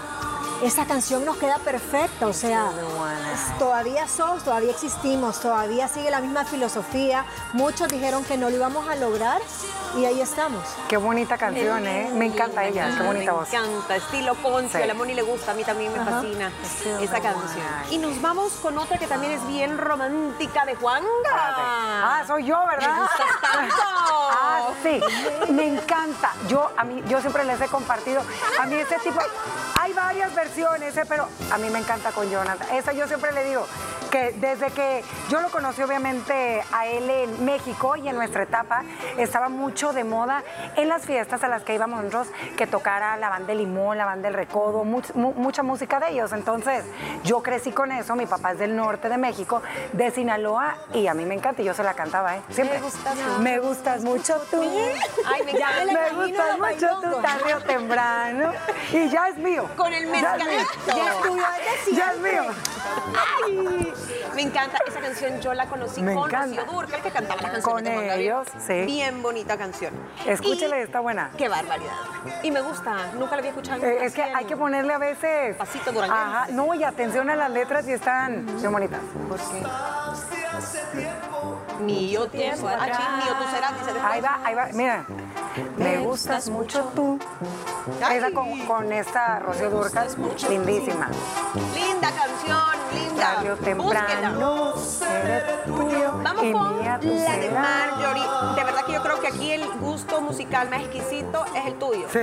esa 0.62 0.86
canción 0.86 1.25
nos 1.25 1.38
queda 1.38 1.58
perfecta, 1.58 2.28
o 2.28 2.34
sea, 2.34 2.69
todavía 3.58 4.08
somos, 4.08 4.44
todavía 4.44 4.72
existimos, 4.72 5.40
todavía 5.40 5.88
sigue 5.88 6.12
la 6.12 6.19
misma 6.22 6.46
filosofía. 6.46 7.25
Muchos 7.54 7.88
dijeron 7.88 8.24
que 8.24 8.38
no 8.38 8.50
lo 8.50 8.56
íbamos 8.58 8.88
a 8.88 8.96
lograr 8.96 9.42
y 9.98 10.06
ahí 10.06 10.22
estamos. 10.22 10.63
Qué 10.88 10.98
bonita 10.98 11.38
canción, 11.38 11.86
¿eh? 11.88 12.10
Me 12.13 12.25
encanta 12.28 12.63
ella, 12.66 12.94
qué 12.98 13.04
bonita 13.04 13.34
voz. 13.34 13.50
Me 13.52 13.58
encanta, 13.58 13.96
estilo 13.96 14.36
Poncio, 14.36 14.78
Sí. 14.78 14.84
a 14.84 14.88
la 14.88 14.94
Moni 14.94 15.13
le 15.16 15.22
gusta, 15.24 15.52
a 15.52 15.54
mí 15.56 15.63
también 15.63 15.92
me 15.94 16.00
Ajá. 16.00 16.12
fascina 16.12 16.52
esa 17.02 17.19
canción. 17.19 17.66
Y 17.90 17.98
nos 17.98 18.22
vamos 18.22 18.54
con 18.62 18.78
otra 18.78 18.97
que 18.97 19.07
también 19.07 19.33
es 19.33 19.45
bien 19.47 19.78
romántica 19.78 20.66
de 20.66 20.76
Juanga. 20.76 21.07
Ah, 21.33 22.24
soy 22.28 22.45
yo, 22.45 22.57
¿verdad? 22.68 23.09
Ah, 24.44 24.69
sí, 24.81 25.00
me 25.52 25.68
encanta. 25.68 26.31
Yo 26.47 26.71
a 26.78 26.83
mí, 26.83 27.04
yo 27.07 27.19
siempre 27.19 27.44
les 27.44 27.59
he 27.62 27.68
compartido. 27.68 28.21
A 28.59 28.66
mí 28.66 28.76
ese 28.76 28.97
tipo, 29.00 29.19
hay 29.80 29.94
varias 29.94 30.33
versiones, 30.33 30.51
¿eh? 30.58 31.04
pero 31.08 31.28
a 31.52 31.58
mí 31.58 31.70
me 31.70 31.80
encanta 31.80 32.12
con 32.12 32.30
Jonathan. 32.30 32.68
Esa 32.76 32.94
yo 32.94 33.08
siempre 33.08 33.31
le 33.31 33.44
digo 33.46 33.66
que 34.11 34.33
desde 34.33 34.68
que 34.71 35.03
yo 35.30 35.41
lo 35.41 35.49
conocí 35.49 35.81
obviamente 35.81 36.61
a 36.71 36.85
él 36.85 37.09
en 37.09 37.45
México 37.45 37.95
y 37.95 38.07
en 38.09 38.15
nuestra 38.15 38.44
etapa 38.44 38.83
estaba 39.18 39.49
mucho 39.49 39.94
de 39.94 40.03
moda 40.03 40.44
en 40.75 40.89
las 40.89 41.06
fiestas 41.06 41.44
a 41.44 41.47
las 41.47 41.63
que 41.63 41.73
íbamos 41.73 42.03
nosotros 42.03 42.27
que 42.57 42.68
tocara 42.68 43.15
la 43.18 43.30
banda 43.30 43.47
de 43.47 43.56
Limón, 43.56 43.97
la 43.97 44.06
banda 44.06 44.27
del 44.27 44.33
Recodo, 44.37 44.83
much- 44.83 45.13
mu- 45.15 45.33
mucha 45.33 45.63
música 45.63 45.99
de 45.99 46.09
ellos. 46.09 46.31
Entonces 46.33 46.83
yo 47.23 47.41
crecí 47.41 47.71
con 47.71 47.91
eso. 47.91 48.15
Mi 48.15 48.25
papá 48.25 48.51
es 48.51 48.59
del 48.59 48.75
norte 48.75 49.07
de 49.09 49.18
México, 49.18 49.61
de 49.94 50.11
Sinaloa 50.11 50.75
y 50.94 51.07
a 51.07 51.13
mí 51.13 51.25
me 51.25 51.35
encanta 51.35 51.61
y 51.61 51.65
yo 51.65 51.73
se 51.73 51.83
la 51.83 51.94
cantaba, 51.94 52.35
¿eh? 52.37 52.41
Siempre. 52.49 52.77
Me 52.80 52.83
gustas. 52.83 53.15
Me 53.39 53.59
gustas 53.59 54.03
mucho 54.03 54.35
tú. 54.51 54.61
Ay, 54.61 55.44
me 55.45 55.51
encanta. 55.51 55.85
me 55.85 56.25
gustas 56.25 56.59
mucho 56.59 56.87
tú 57.01 57.21
tarde 57.21 57.53
o 57.56 57.61
temprano. 57.61 58.51
Y 58.91 59.09
ya 59.09 59.30
es 59.30 59.37
mío. 59.37 59.69
Con 59.77 59.94
el 59.94 60.06
Ya 60.06 60.11
mezcalito. 60.11 60.71
Ya 60.87 61.11
es 61.13 61.21
tuyo 61.21 61.44
Ya 61.94 62.11
es 62.11 62.19
mío. 62.19 62.44
Ay, 63.45 63.94
me 64.36 64.42
encanta 64.42 64.78
esa 64.88 65.00
canción, 65.00 65.40
yo 65.42 65.54
la 65.54 65.66
conocí 65.68 66.02
Me 66.02 66.14
con 66.14 66.30
encanta. 66.30 66.62
Rocío 66.62 66.74
Durcal, 66.74 67.02
que 67.02 67.12
cantaba 67.12 67.42
la 67.42 67.52
canción 67.52 67.74
Con 67.74 67.84
de 67.84 67.92
Juan 67.94 68.08
Gabriel. 68.08 68.22
ellos, 68.22 68.48
sí. 68.66 68.86
Bien 68.86 69.22
bonita 69.22 69.58
canción. 69.58 69.94
Escúchela, 70.26 70.80
Y- 70.80 70.81
está 70.84 71.00
buena. 71.00 71.31
Qué 71.38 71.48
barbaridad. 71.50 71.92
Y 72.44 72.52
me 72.52 72.62
gusta, 72.62 73.12
nunca 73.14 73.31
la 73.31 73.38
había 73.38 73.50
escuchado. 73.52 73.84
Eh, 73.86 74.06
es 74.06 74.14
que 74.14 74.24
hay 74.24 74.46
que 74.46 74.56
ponerle 74.58 74.94
a 74.94 74.98
veces. 74.98 75.56
Pasito 75.58 75.92
duranguense. 75.92 76.24
Ajá, 76.26 76.48
no, 76.52 76.74
y 76.74 76.84
atención 76.84 77.30
a 77.30 77.36
las 77.36 77.52
letras 77.52 77.88
y 77.88 77.94
están 77.94 78.46
bien 78.60 78.72
bonitas. 78.72 79.00
Mío 81.80 82.28
tiempo. 82.28 82.68
Ah, 82.70 82.86
sí, 82.86 83.26
mío 83.26 83.36
tú 83.40 83.46
serás. 83.56 83.74
Ahí 84.04 84.22
va, 84.22 84.40
ahí 84.44 84.54
va. 84.56 84.68
Mira, 84.74 85.06
Me 85.78 85.98
gustas 86.00 86.50
mucho 86.50 86.84
tú. 86.96 87.20
Ay. 88.04 88.18
Esa 88.18 88.31
con, 88.31 88.60
con 88.68 88.92
esta 88.94 89.40
Rocío 89.40 89.70
Durcal, 89.70 90.08
lindísima. 90.50 91.10
Linda 91.74 92.10
canción, 92.12 92.81
linda. 92.94 93.36
Búsquela. 93.36 93.56
temprano 93.57 94.74
tuyo 95.66 96.12
Vamos 96.24 96.42
con 96.52 96.86
la 96.86 96.98
de. 96.98 97.50
Marjorie. 97.52 98.24
De 98.56 98.64
verdad 98.64 98.86
que 98.86 98.94
yo 98.94 99.02
creo 99.02 99.19
que 99.19 99.28
aquí 99.28 99.52
el 99.52 99.66
gusto 99.80 100.21
musical 100.21 100.69
más 100.69 100.81
exquisito 100.81 101.45
es 101.56 101.66
el 101.66 101.76
tuyo. 101.76 102.07
Sí. 102.12 102.19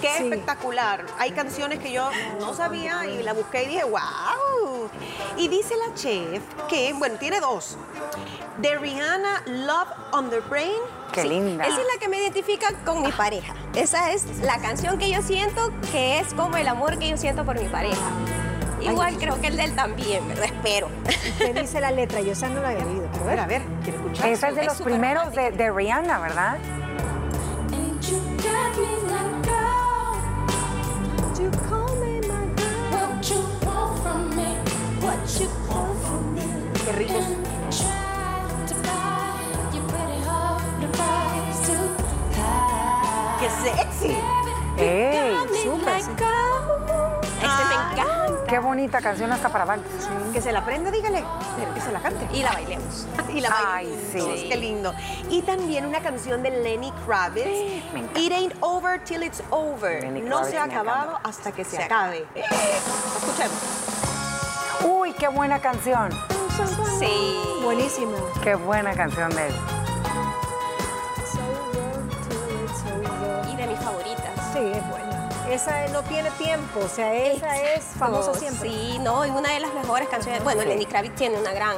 Qué 0.00 0.08
Sí. 0.16 0.24
espectacular. 0.24 1.04
Hay 1.18 1.32
canciones 1.32 1.78
que 1.78 1.92
yo 1.92 2.10
no 2.40 2.54
sabía 2.54 3.06
y 3.06 3.22
la 3.22 3.32
busqué 3.32 3.64
y 3.64 3.66
dije, 3.68 3.84
wow. 3.84 4.88
Y 5.36 5.48
dice 5.48 5.74
la 5.76 5.94
chef 5.94 6.42
que, 6.68 6.92
bueno, 6.94 7.16
tiene 7.18 7.40
dos. 7.40 7.76
De 8.58 8.76
Rihanna, 8.76 9.42
Love 9.46 9.88
on 10.12 10.30
the 10.30 10.40
Brain. 10.40 10.72
Qué 11.12 11.24
linda. 11.24 11.64
Esa 11.64 11.80
es 11.80 11.86
la 11.92 11.98
que 12.00 12.08
me 12.08 12.18
identifica 12.18 12.68
con 12.84 13.02
mi 13.02 13.10
pareja. 13.12 13.54
Esa 13.74 14.10
es 14.12 14.38
la 14.40 14.58
canción 14.58 14.98
que 14.98 15.10
yo 15.10 15.22
siento 15.22 15.72
que 15.92 16.20
es 16.20 16.34
como 16.34 16.56
el 16.56 16.68
amor 16.68 16.98
que 16.98 17.08
yo 17.08 17.16
siento 17.16 17.44
por 17.44 17.58
mi 17.60 17.68
pareja. 17.68 17.96
Igual 18.80 19.16
creo 19.18 19.40
que 19.40 19.48
el 19.48 19.56
de 19.56 19.64
él 19.64 19.74
también, 19.74 20.26
¿verdad? 20.28 20.44
Espero. 20.46 20.88
¿Qué 21.38 21.52
dice 21.54 21.80
la 21.80 21.90
letra? 21.90 22.20
Yo 22.20 22.32
esa 22.32 22.48
no 22.48 22.60
la 22.60 22.70
había 22.70 22.86
oído. 22.86 23.08
A 23.20 23.26
ver, 23.26 23.40
a 23.40 23.46
ver, 23.46 23.62
quiero 23.82 23.98
escuchar. 23.98 24.28
Esa 24.28 24.48
es 24.48 24.54
de 24.54 24.60
Es 24.62 24.66
los 24.68 24.82
primeros 24.82 25.32
de, 25.34 25.50
de 25.50 25.70
Rihanna, 25.70 26.18
¿verdad? 26.18 26.58
Qué 36.84 36.92
rico. 36.92 37.14
¡Qué 43.40 43.48
sexy! 43.48 44.16
¡Ey! 44.76 45.34
Súper. 45.62 46.39
¡Qué 48.50 48.58
bonita 48.58 49.00
canción 49.00 49.30
hasta 49.32 49.48
para 49.48 49.64
bailar! 49.64 49.86
Que 50.32 50.40
se 50.42 50.50
la 50.50 50.58
aprenda, 50.58 50.90
dígale. 50.90 51.22
Que 51.72 51.80
se 51.80 51.92
la 51.92 52.00
cante. 52.00 52.26
Y 52.36 52.42
la 52.42 52.52
bailemos. 52.52 53.06
Y 53.32 53.40
la 53.40 53.48
Ay, 53.76 53.86
bailemos. 53.86 54.38
sí. 54.40 54.48
Qué 54.48 54.56
lindo. 54.56 54.92
Y 55.28 55.42
también 55.42 55.86
una 55.86 56.00
canción 56.00 56.42
de 56.42 56.50
Lenny 56.50 56.92
Kravitz. 57.06 57.46
Me 57.94 58.00
encanta. 58.00 58.18
It 58.20 58.32
ain't 58.32 58.54
over 58.60 58.98
till 59.04 59.22
it's 59.22 59.40
over. 59.50 60.00
Lenny 60.02 60.20
no 60.22 60.38
Kravitz 60.38 60.50
se 60.50 60.58
ha 60.58 60.64
acabado 60.64 61.10
encanta. 61.10 61.28
hasta 61.28 61.52
que 61.52 61.64
se, 61.64 61.76
Se 61.76 61.82
acabe. 61.84 62.26
Escuchemos. 62.34 63.58
¡Uy, 64.84 65.12
qué 65.12 65.28
buena 65.28 65.60
canción! 65.60 66.10
Sí. 66.98 67.38
Buenísima. 67.62 68.16
¡Qué 68.42 68.56
buena 68.56 68.92
canción 68.94 69.30
de 69.30 69.46
él! 69.46 69.54
Esa 75.50 75.88
no 75.88 76.02
tiene 76.02 76.30
tiempo, 76.32 76.78
o 76.84 76.88
sea, 76.88 77.12
esa 77.12 77.56
es 77.56 77.82
famosa 77.98 78.32
siempre. 78.34 78.70
Sí, 78.70 78.98
no, 79.00 79.26
y 79.26 79.30
una 79.30 79.52
de 79.52 79.58
las 79.60 79.74
mejores 79.74 80.08
canciones. 80.08 80.44
Bueno, 80.44 80.62
Lenny 80.64 80.86
Kravitz 80.86 81.16
tiene 81.16 81.38
una 81.40 81.52
gran 81.52 81.76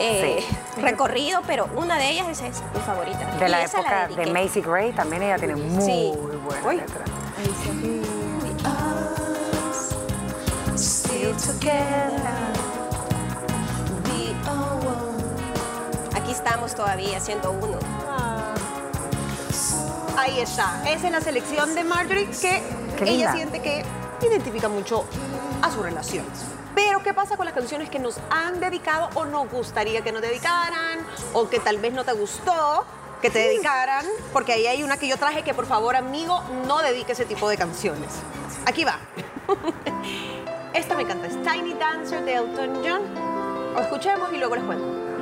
eh, 0.00 0.44
recorrido, 0.78 1.40
pero 1.46 1.68
una 1.76 1.96
de 1.96 2.10
ellas 2.10 2.26
esa 2.28 2.46
es 2.48 2.60
mi 2.74 2.80
favorita. 2.80 3.24
De 3.38 3.46
Y 3.46 3.48
la 3.50 3.64
época 3.64 4.08
de 4.08 4.26
Macy 4.26 4.60
Gray, 4.62 4.92
también 4.92 5.22
ella 5.22 5.36
tiene 5.38 5.54
muy 5.54 5.84
Sí. 5.84 6.12
buena 6.44 6.66
Uy. 6.66 6.76
letra. 6.78 7.04
Aquí 16.14 16.30
estamos 16.32 16.74
todavía, 16.74 17.20
101. 17.20 17.78
Ahí 20.16 20.40
está. 20.40 20.82
Esa 20.88 21.06
es 21.06 21.12
la 21.12 21.20
selección 21.20 21.74
de 21.74 21.84
Marjorie 21.84 22.26
que 22.30 22.62
Qué 22.96 23.04
ella 23.04 23.32
linda. 23.32 23.32
siente 23.32 23.62
que 23.62 23.84
identifica 24.26 24.68
mucho 24.68 25.04
a 25.62 25.70
su 25.70 25.82
relación. 25.82 26.24
Pero, 26.74 27.02
¿qué 27.02 27.14
pasa 27.14 27.36
con 27.36 27.46
las 27.46 27.54
canciones 27.54 27.88
que 27.88 27.98
nos 27.98 28.18
han 28.30 28.58
dedicado 28.60 29.08
o 29.14 29.24
nos 29.24 29.48
gustaría 29.50 30.02
que 30.02 30.12
nos 30.12 30.22
dedicaran? 30.22 31.00
O 31.32 31.48
que 31.48 31.60
tal 31.60 31.78
vez 31.78 31.92
no 31.92 32.04
te 32.04 32.12
gustó 32.12 32.84
que 33.22 33.30
te 33.30 33.38
dedicaran? 33.38 34.04
Porque 34.32 34.52
ahí 34.52 34.66
hay 34.66 34.82
una 34.82 34.98
que 34.98 35.08
yo 35.08 35.16
traje 35.16 35.42
que, 35.42 35.54
por 35.54 35.66
favor, 35.66 35.96
amigo, 35.96 36.42
no 36.66 36.78
dedique 36.82 37.12
ese 37.12 37.24
tipo 37.24 37.48
de 37.48 37.56
canciones. 37.56 38.10
Aquí 38.66 38.84
va. 38.84 38.98
Esta 40.74 40.94
me 40.94 41.02
encanta. 41.04 41.28
Es 41.28 41.42
Tiny 41.42 41.74
Dancer 41.74 42.24
de 42.24 42.34
Elton 42.34 42.82
John. 42.84 43.02
O 43.76 43.80
escuchemos 43.80 44.32
y 44.32 44.36
luego 44.36 44.56
les 44.56 44.64
cuento. 44.64 45.13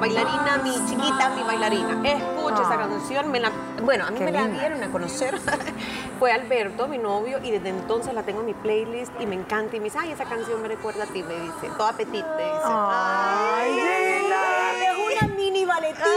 Bailarina, 0.00 0.56
mi 0.64 0.70
chiquita, 0.88 1.28
mi 1.36 1.42
bailarina. 1.42 2.00
Escucha 2.08 2.62
esa 2.62 2.74
Ah. 2.74 2.78
canción. 2.88 3.30
Me 3.30 3.38
la, 3.40 3.50
bueno, 3.82 4.06
a 4.06 4.10
mí 4.10 4.18
Qué 4.18 4.24
me 4.24 4.32
la 4.32 4.46
dieron 4.48 4.82
a 4.82 4.90
conocer. 4.90 5.38
Fue 6.18 6.32
Alberto, 6.32 6.88
mi 6.88 6.98
novio, 6.98 7.38
y 7.42 7.50
desde 7.50 7.68
entonces 7.68 8.12
la 8.14 8.22
tengo 8.22 8.40
en 8.40 8.46
mi 8.46 8.54
playlist 8.54 9.12
y 9.20 9.26
me 9.26 9.34
encanta. 9.36 9.76
Y 9.76 9.80
me 9.80 9.84
dice, 9.84 9.98
ay, 10.00 10.12
esa 10.12 10.24
canción 10.24 10.60
me 10.60 10.68
recuerda 10.68 11.04
a 11.04 11.06
ti, 11.06 11.22
me 11.22 11.34
dice. 11.34 11.68
Toda 11.76 11.92
petite, 11.92 12.18
dice. 12.18 12.62
¡Ay, 12.64 13.72
Gina! 13.72 14.42
Es 14.90 15.24
una 15.26 15.34
mini 15.34 15.64
baletiza. 15.64 16.04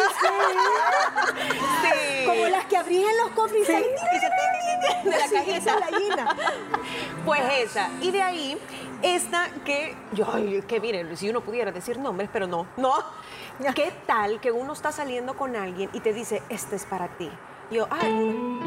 Sí. 1.84 2.26
Como 2.26 2.46
las 2.48 2.66
que 2.66 2.78
abrían 2.78 3.12
los 3.18 3.30
cofres 3.32 3.68
Sí, 3.68 3.74
y 3.74 3.76
de 3.76 5.12
la 5.12 5.80
cajita. 5.80 6.36
Pues 7.26 7.42
esa. 7.60 7.90
Y 8.02 8.12
de 8.12 8.22
ahí, 8.22 8.58
esta 9.04 9.50
que, 9.66 9.96
yo, 10.14 10.26
que 10.68 10.80
miren, 10.80 11.16
si 11.18 11.30
uno 11.30 11.42
pudiera 11.42 11.72
decir 11.72 12.00
nombres, 12.00 12.30
pero 12.32 12.48
no, 12.48 12.66
no. 12.78 12.94
¿Qué 13.76 13.94
tal 14.08 14.40
que 14.40 14.52
uno 14.52 14.74
está 14.74 14.92
saliendo 14.92 15.36
con 15.36 15.56
alguien 15.56 15.90
y 15.94 16.00
te 16.00 16.14
dice, 16.14 16.42
este 16.50 16.76
es 16.78 16.86
para 16.86 17.10
ti? 17.10 17.30
Yo, 17.70 17.88
ay, 17.92 18.60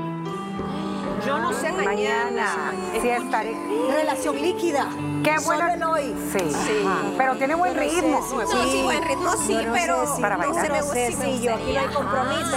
yo 1.26 1.38
no 1.38 1.52
sé 1.52 1.73
mañana. 1.73 2.73
Sí, 3.00 3.09
estaré. 3.09 3.55
Relación 3.90 4.40
líquida. 4.40 4.88
¡Qué 5.26 5.35
el 5.75 5.83
hoy. 5.83 6.14
Sí. 6.33 6.54
Ajá. 6.87 6.99
Pero 7.18 7.35
tiene 7.37 7.54
buen 7.56 7.75
Yo 7.75 7.80
no 7.80 7.88
sé 7.90 7.97
ritmo. 8.00 8.21
No, 8.21 8.47
sí, 8.62 8.83
buen 8.85 9.02
ritmo 9.02 9.33
sí, 9.45 9.52
Yo 9.54 9.62
no 9.64 9.73
pero 9.73 10.14
sé 10.16 10.23
Para 10.23 10.37
no 10.37 10.42
bailar. 10.52 10.66
se 10.66 10.73
me 10.73 10.78
no 10.78 10.85
sé 10.87 11.09
gusta. 11.11 11.25
sí 11.25 11.40
yo 11.42 11.54
aquí 11.54 11.73
no 11.73 11.80
hay 11.80 11.87
compromiso. 11.88 12.56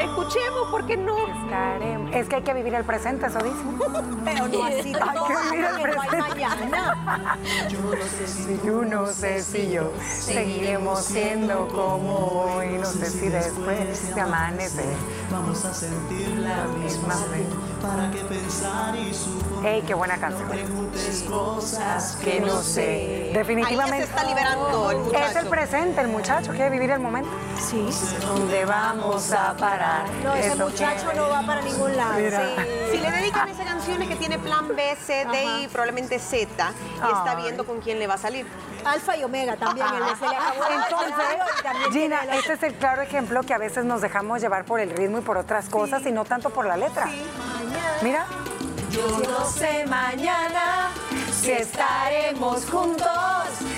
Escuchemos, 0.00 0.68
¿por 0.70 0.86
qué 0.86 0.96
no? 0.96 1.16
Estaremos. 1.44 2.12
Es 2.14 2.28
que 2.28 2.36
hay 2.36 2.42
que 2.42 2.54
vivir 2.54 2.74
el 2.74 2.84
presente, 2.84 3.26
eso 3.26 3.38
dice. 3.38 3.56
Pero 4.24 4.48
no 4.48 4.64
así 4.64 4.92
tampoco, 4.92 5.28
que 5.28 5.56
mira 5.56 5.70
el 5.70 5.76
porque 5.80 5.96
no 5.96 6.02
hay 6.02 6.08
presente. 6.10 6.28
mañana. 6.28 7.38
Si 8.26 8.60
yo 8.66 8.84
no 8.84 9.06
sé 9.06 9.42
si 9.42 9.70
yo 9.70 9.92
seguiremos 10.02 11.04
siendo 11.04 11.68
como 11.68 12.54
hoy, 12.56 12.78
no 12.78 12.86
sé 12.86 13.06
si 13.10 13.28
después 13.28 14.14
de 14.14 14.20
amanecer. 14.20 14.84
Vamos 15.30 15.64
a 15.64 15.72
sentir 15.72 16.28
la 16.38 16.64
misma 16.64 17.14
fe 17.14 17.46
para 17.80 18.10
que 18.10 18.18
pensar 18.24 18.94
y 18.96 19.14
suponer 19.14 19.74
¡Ey, 19.74 19.82
qué 19.82 19.94
buena 19.94 20.18
canción! 20.18 20.48
preguntes 20.48 21.24
cosas 21.28 21.91
Que 22.22 22.40
no 22.40 22.62
sé. 22.62 22.80
Ahí 22.82 23.30
ya 23.32 23.38
Definitivamente. 23.38 23.96
se 23.98 24.02
está 24.04 24.24
liberando 24.24 24.90
el 24.90 24.98
muchacho. 24.98 25.24
Es 25.24 25.36
el 25.36 25.46
presente, 25.48 26.00
el 26.00 26.08
muchacho 26.08 26.50
quiere 26.52 26.70
vivir 26.70 26.90
el 26.90 27.00
momento. 27.00 27.30
Sí. 27.60 27.88
¿Dónde 28.20 28.64
vamos 28.64 29.32
a 29.32 29.56
parar? 29.56 30.04
No, 30.22 30.34
ese 30.34 30.48
Eso 30.48 30.68
muchacho 30.68 31.04
quiere. 31.04 31.16
no 31.16 31.28
va 31.28 31.42
para 31.42 31.62
ningún 31.62 31.96
lado. 31.96 32.14
Mira. 32.18 32.40
Sí. 32.40 32.62
Si 32.92 32.98
le 32.98 33.10
dedican 33.10 33.48
esa 33.48 33.64
canción 33.64 34.02
es 34.02 34.08
que 34.08 34.16
tiene 34.16 34.38
plan 34.38 34.68
B, 34.68 34.96
C, 35.04 35.26
D 35.30 35.62
y 35.62 35.68
probablemente 35.68 36.18
Z 36.18 36.46
y 36.48 37.12
está 37.12 37.34
viendo 37.36 37.64
con 37.66 37.80
quién 37.80 37.98
le 37.98 38.06
va 38.06 38.14
a 38.14 38.18
salir. 38.18 38.46
Alfa 38.84 39.16
y 39.16 39.24
Omega 39.24 39.56
también. 39.56 39.86
El 39.86 40.02
Entonces, 40.02 41.92
Gina, 41.92 42.20
este 42.34 42.54
es 42.54 42.62
el 42.62 42.74
claro 42.74 43.02
ejemplo 43.02 43.42
que 43.42 43.54
a 43.54 43.58
veces 43.58 43.84
nos 43.84 44.00
dejamos 44.00 44.40
llevar 44.40 44.64
por 44.64 44.80
el 44.80 44.90
ritmo 44.90 45.18
y 45.18 45.20
por 45.22 45.36
otras 45.38 45.68
cosas 45.68 46.04
y 46.06 46.12
no 46.12 46.24
tanto 46.24 46.50
por 46.50 46.66
la 46.66 46.76
letra. 46.76 47.08
Mira. 48.02 48.26
Yo 48.90 49.08
no 49.26 49.46
sé 49.46 49.86
mañana 49.86 50.90
si 51.42 51.50
estaremos 51.50 52.64
juntos, 52.70 53.08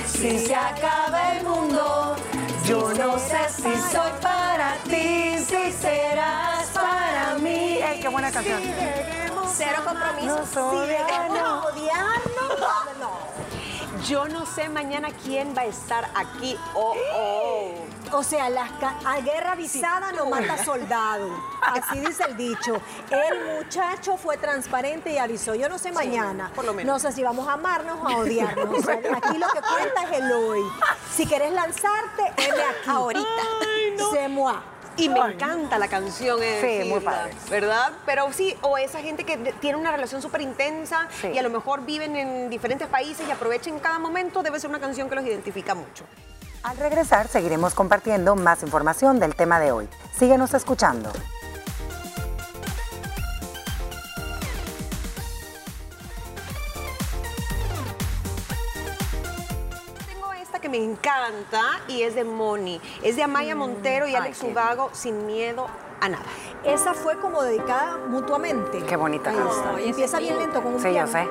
si 0.06 0.38
se 0.38 0.54
acaba 0.54 1.36
el 1.36 1.44
mundo. 1.44 2.14
Yo 2.66 2.92
no 2.92 3.18
sé 3.18 3.48
si 3.48 3.62
soy 3.90 4.10
para 4.20 4.74
ti, 4.84 5.38
si 5.38 5.72
serás 5.72 6.66
para 6.74 7.36
mí. 7.38 7.78
¡Ey, 7.82 8.00
qué 8.00 8.08
buena 8.08 8.30
canción! 8.30 8.60
Cero 9.56 9.82
compromiso. 9.82 10.36
No 10.36 10.46
soy 10.46 10.88
Si 10.88 11.68
odiarnos, 11.68 12.58
no. 13.00 14.04
Yo 14.06 14.28
no 14.28 14.44
sé 14.44 14.68
mañana 14.68 15.08
quién 15.24 15.54
va 15.56 15.62
a 15.62 15.66
estar 15.66 16.10
aquí. 16.14 16.58
Oh, 16.74 16.94
oh. 17.14 17.93
O 18.16 18.22
sea, 18.22 18.48
la 18.48 18.68
ca- 18.80 18.96
a 19.04 19.20
guerra 19.20 19.52
avisada 19.52 20.12
no 20.12 20.26
mata 20.26 20.64
soldado. 20.64 21.28
Así 21.60 21.98
dice 21.98 22.22
el 22.28 22.36
dicho. 22.36 22.80
El 23.10 23.56
muchacho 23.56 24.16
fue 24.16 24.36
transparente 24.36 25.10
y 25.12 25.18
avisó. 25.18 25.54
Yo 25.56 25.68
no 25.68 25.78
sé 25.78 25.90
mañana. 25.90 26.50
por 26.54 26.64
lo 26.64 26.72
menos. 26.72 26.92
No 26.92 26.98
sé 27.00 27.14
si 27.14 27.22
vamos 27.24 27.48
a 27.48 27.54
amarnos 27.54 27.98
o 28.00 28.08
a 28.08 28.16
odiarnos. 28.18 28.78
O 28.78 28.82
sea, 28.82 28.94
aquí 28.94 29.36
lo 29.38 29.48
que 29.48 29.60
cuenta 29.60 30.04
es 30.04 30.20
el 30.22 30.32
hoy. 30.32 30.60
Si 31.14 31.26
querés 31.26 31.52
lanzarte, 31.52 32.22
heme 32.36 32.62
aquí. 32.62 32.88
Ahorita. 32.90 33.42
Y 34.96 35.08
me 35.08 35.18
encanta 35.18 35.76
la 35.76 35.88
canción. 35.88 36.38
eh, 36.40 36.80
Sí, 36.84 36.88
muy 36.88 37.00
padre. 37.00 37.34
¿Verdad? 37.50 37.92
Pero 38.06 38.32
sí, 38.32 38.56
o 38.62 38.78
esa 38.78 39.00
gente 39.00 39.24
que 39.24 39.36
tiene 39.60 39.76
una 39.76 39.90
relación 39.90 40.22
súper 40.22 40.40
intensa 40.42 41.08
Sí. 41.20 41.28
y 41.34 41.38
a 41.38 41.42
lo 41.42 41.50
mejor 41.50 41.84
viven 41.84 42.14
en 42.14 42.48
diferentes 42.48 42.86
países 42.86 43.26
y 43.26 43.30
aprovechan 43.32 43.80
cada 43.80 43.98
momento, 43.98 44.42
debe 44.44 44.60
ser 44.60 44.70
una 44.70 44.78
canción 44.78 45.08
que 45.08 45.16
los 45.16 45.24
identifica 45.24 45.74
mucho. 45.74 46.04
Al 46.64 46.76
regresar 46.78 47.28
seguiremos 47.28 47.74
compartiendo 47.74 48.34
más 48.36 48.62
información 48.62 49.20
del 49.20 49.34
tema 49.36 49.60
de 49.60 49.70
hoy. 49.70 49.88
Síguenos 50.18 50.52
escuchando. 50.54 51.10
Tengo 60.06 60.32
esta 60.32 60.58
que 60.60 60.68
me 60.68 60.78
encanta 60.82 61.62
y 61.88 62.02
es 62.02 62.14
de 62.14 62.24
Moni. 62.24 62.80
Es 63.02 63.16
de 63.16 63.22
Amaya 63.22 63.54
Montero 63.54 64.06
y 64.06 64.12
Mm. 64.12 64.14
Ay, 64.16 64.20
Alex 64.22 64.42
Ubago, 64.42 64.90
Sin 64.92 65.26
Miedo 65.26 65.66
a 66.00 66.08
Nada. 66.08 66.24
Esa 66.64 66.94
fue 66.94 67.18
como 67.20 67.42
dedicada 67.42 67.98
mutuamente. 68.08 68.82
Qué 68.84 68.96
bonita 68.96 69.30
Ahí 69.30 69.36
canción. 69.36 69.68
está. 69.76 69.80
Empieza 69.82 70.18
bien 70.18 70.38
lento 70.38 70.62
con 70.62 70.74
un 70.74 70.80
Sí, 70.80 70.86
yo 70.88 70.92
piano. 70.92 71.12
sé. 71.12 71.24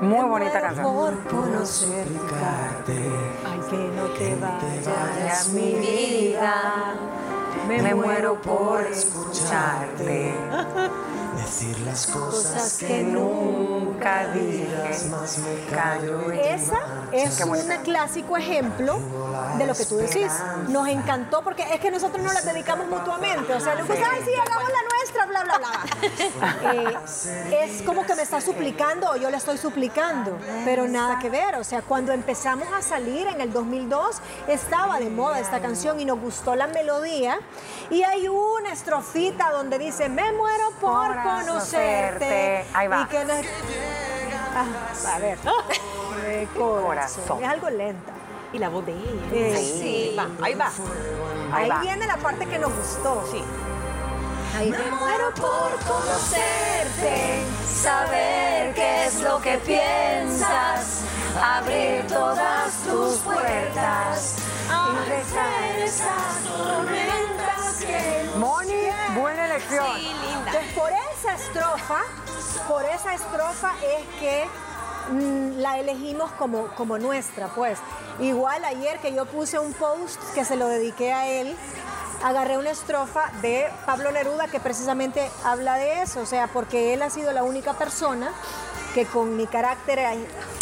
Muy 0.00 0.28
bonita 0.28 0.60
canción. 0.60 0.84
Por 0.84 1.24
conocerte. 1.28 3.10
Te 4.16 4.34
vayas, 4.36 5.48
mi 5.48 5.74
vida. 5.74 6.94
Me 7.66 7.94
muero 7.94 8.40
por 8.40 8.82
escucharte. 8.86 10.34
Decir 11.36 11.78
las 11.80 12.06
cosas 12.06 12.52
Cosas 12.52 12.78
que 12.78 13.02
Nunca 13.02 14.28
dije. 14.28 14.66
Callo 15.70 16.32
Esa 16.32 16.78
es 17.12 17.40
un 17.40 17.82
clásico 17.84 18.36
ejemplo 18.36 18.98
de 19.58 19.66
lo 19.66 19.74
que 19.74 19.84
tú 19.84 19.96
decís. 19.96 20.32
Nos 20.68 20.88
encantó 20.88 21.42
porque 21.42 21.62
es 21.62 21.80
que 21.80 21.90
nosotros 21.90 22.24
no 22.24 22.32
las 22.32 22.44
dedicamos 22.44 22.88
mutuamente. 22.88 23.52
O 23.52 23.60
sea, 23.60 23.74
no 23.74 23.86
pues, 23.86 24.00
ay, 24.00 24.22
sí, 24.24 24.32
hagamos 24.34 24.70
la 24.70 24.78
bla, 25.26 25.44
bla, 25.44 25.58
bla. 25.58 26.72
Eh, 26.72 26.96
es 27.64 27.82
como 27.82 28.04
que 28.04 28.14
me 28.14 28.22
está 28.22 28.40
suplicando 28.40 29.10
o 29.10 29.16
yo 29.16 29.30
le 29.30 29.36
estoy 29.36 29.58
suplicando, 29.58 30.36
pero 30.64 30.86
nada 30.88 31.18
que 31.18 31.30
ver. 31.30 31.56
O 31.56 31.64
sea, 31.64 31.82
cuando 31.82 32.12
empezamos 32.12 32.68
a 32.72 32.82
salir 32.82 33.26
en 33.28 33.40
el 33.40 33.52
2002, 33.52 34.16
estaba 34.48 34.98
de 34.98 35.10
moda 35.10 35.38
esta 35.40 35.60
canción 35.60 36.00
y 36.00 36.04
nos 36.04 36.20
gustó 36.20 36.54
la 36.56 36.66
melodía. 36.66 37.38
Y 37.90 38.02
hay 38.02 38.28
una 38.28 38.72
estrofita 38.72 39.50
donde 39.50 39.78
dice, 39.78 40.08
me 40.08 40.32
muero 40.32 40.70
por 40.80 41.08
Por 41.14 41.22
conocerte. 41.22 42.64
Ahí 42.74 42.88
va. 42.88 43.02
Y 43.02 43.06
que 43.06 43.24
nos- 43.24 43.46
Ah, 44.54 45.14
a 45.14 45.18
ver. 45.18 45.38
De 45.38 46.48
corazón. 46.56 46.82
Corazón. 46.84 47.42
Es 47.44 47.48
algo 47.48 47.70
lenta. 47.70 48.12
Y 48.52 48.58
la 48.58 48.70
voz 48.70 48.84
de 48.86 48.92
ella. 48.92 49.58
Sí. 49.58 50.16
Va, 50.18 50.26
ahí 50.42 50.54
va. 50.54 50.66
Ahí 51.52 51.64
Ahí 51.64 51.68
va. 51.70 51.80
viene 51.80 52.06
la 52.06 52.16
parte 52.16 52.46
que 52.46 52.58
nos 52.58 52.74
gustó. 52.74 53.22
Sí. 53.30 53.42
Ahí 54.58 54.72
Me 54.72 54.90
muero 54.90 55.32
por 55.34 55.78
conocerte, 55.86 57.44
saber 57.64 58.74
qué 58.74 59.04
es 59.04 59.20
lo 59.20 59.40
que 59.40 59.56
piensas, 59.58 61.02
abrir 61.40 62.04
todas 62.08 62.72
tus 62.82 63.18
puertas 63.18 64.38
y 64.66 65.10
dejar 65.10 65.78
esas 65.78 66.42
tormentas 66.44 67.84
que 67.86 68.30
Moni, 68.36 68.88
buena 69.14 69.44
elección. 69.44 69.86
Sí, 69.94 70.02
linda. 70.02 70.50
Entonces, 70.50 70.72
por 70.74 70.90
esa 70.90 71.34
estrofa, 71.36 72.00
por 72.66 72.84
esa 72.84 73.14
estrofa 73.14 73.74
es 73.96 74.06
que 74.18 74.44
mm, 75.12 75.60
la 75.60 75.78
elegimos 75.78 76.32
como, 76.32 76.66
como 76.74 76.98
nuestra, 76.98 77.46
pues. 77.54 77.78
Igual 78.18 78.64
ayer 78.64 78.98
que 78.98 79.14
yo 79.14 79.24
puse 79.26 79.60
un 79.60 79.72
post 79.74 80.20
que 80.34 80.44
se 80.44 80.56
lo 80.56 80.66
dediqué 80.66 81.12
a 81.12 81.28
él, 81.28 81.56
agarré 82.22 82.58
una 82.58 82.70
estrofa 82.70 83.30
de 83.42 83.68
Pablo 83.86 84.10
Neruda 84.10 84.48
que 84.48 84.60
precisamente 84.60 85.30
habla 85.44 85.76
de 85.76 86.02
eso, 86.02 86.20
o 86.20 86.26
sea, 86.26 86.48
porque 86.48 86.94
él 86.94 87.02
ha 87.02 87.10
sido 87.10 87.32
la 87.32 87.42
única 87.42 87.74
persona 87.74 88.32
que 88.94 89.06
con 89.06 89.36
mi 89.36 89.46
carácter 89.46 90.00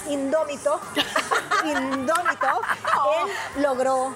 indómito, 0.08 0.80
indómito, 1.64 2.60
él 3.22 3.62
logró 3.62 4.14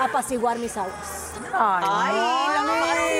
apaciguar 0.00 0.58
mis 0.58 0.76
aguas. 0.76 1.32
Ay, 1.52 2.14
Moni. 2.66 2.80
Pero 2.92 3.15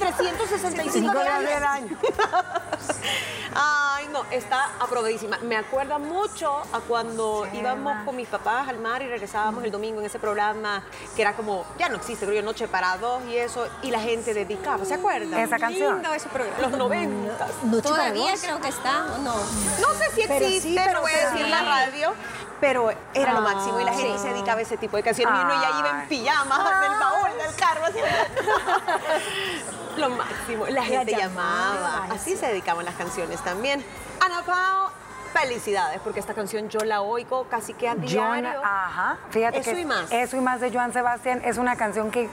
365 0.00 0.92
Cinco 0.92 1.20
días. 1.22 1.40
días 1.40 1.54
del 1.54 1.64
año. 1.64 1.96
Ay, 3.54 4.08
no, 4.12 4.24
está 4.30 4.70
aprobadísima. 4.78 5.38
Me 5.42 5.56
acuerda 5.56 5.98
mucho 5.98 6.62
a 6.72 6.80
cuando 6.80 7.46
íbamos 7.52 8.04
con 8.04 8.16
mis 8.16 8.28
papás 8.28 8.68
al 8.68 8.78
mar 8.78 9.02
y 9.02 9.08
regresábamos 9.08 9.64
el 9.64 9.70
domingo 9.70 10.00
en 10.00 10.06
ese 10.06 10.18
programa 10.18 10.84
que 11.16 11.22
era 11.22 11.34
como, 11.34 11.64
ya 11.78 11.88
no 11.88 11.96
existe, 11.96 12.24
creo 12.26 12.40
yo, 12.40 12.42
Noche 12.42 12.68
para 12.68 12.96
dos 12.98 13.22
y 13.26 13.36
eso, 13.36 13.66
y 13.82 13.90
la 13.90 14.00
gente 14.00 14.32
dedicaba, 14.32 14.84
¿se 14.84 14.94
acuerdan? 14.94 15.38
Esa 15.38 15.58
canción. 15.58 15.94
Lindo 15.94 16.14
ese 16.14 16.28
programa. 16.28 16.58
Los 16.60 16.70
90. 16.72 17.46
Noche 17.64 17.82
para 17.82 17.82
Todavía 17.82 18.34
creo 18.40 18.60
que 18.60 18.68
está, 18.68 19.06
¿o 19.14 19.18
no? 19.18 19.34
No 19.34 19.94
sé 19.98 20.10
si 20.14 20.22
Pero 20.26 20.46
existe, 20.46 20.68
sí, 20.70 20.76
pero 20.82 21.00
voy 21.02 21.12
a 21.12 21.30
decir 21.30 21.48
la 21.48 21.62
radio, 21.62 22.12
pero 22.60 22.90
era 23.14 23.32
lo 23.32 23.38
Ah, 23.38 23.54
máximo 23.54 23.80
y 23.80 23.84
la 23.84 23.92
gente 23.92 24.18
sí. 24.18 24.22
se 24.24 24.28
dedicaba 24.34 24.58
a 24.58 24.62
ese 24.62 24.76
tipo 24.76 24.96
de 24.96 25.02
canciones 25.02 25.34
y 25.40 25.44
uno 25.44 25.54
ya 25.62 25.78
iba 25.78 26.02
en 26.02 26.08
pijamas 26.08 26.80
del 26.80 26.98
baúl 26.98 27.38
del 27.38 27.54
carro 27.56 27.84
así. 27.86 27.98
lo 29.96 30.10
máximo, 30.10 30.66
la 30.66 30.84
gente 30.84 31.12
llamaba, 31.12 31.74
llamaba, 31.74 32.04
ay, 32.04 32.10
así 32.14 32.36
se 32.36 32.46
dedicaban 32.46 32.84
las 32.84 32.94
canciones 32.94 33.40
también. 33.42 33.84
Ana 34.20 34.42
Pao, 34.44 34.90
felicidades 35.32 36.00
porque 36.02 36.20
esta 36.20 36.34
canción 36.34 36.68
yo 36.68 36.80
la 36.80 37.00
oigo 37.02 37.44
casi 37.48 37.74
que 37.74 37.88
a 37.88 37.92
John, 37.94 38.06
diario. 38.06 38.60
ajá. 38.64 39.16
Fíjate 39.30 39.58
Eso 39.60 39.70
que 39.72 39.80
y 39.80 39.84
más. 39.84 40.10
Eso 40.12 40.36
y 40.36 40.40
más 40.40 40.60
de 40.60 40.72
Joan 40.72 40.92
Sebastián 40.92 41.40
es 41.44 41.56
una 41.58 41.76
canción 41.76 42.10
que 42.10 42.28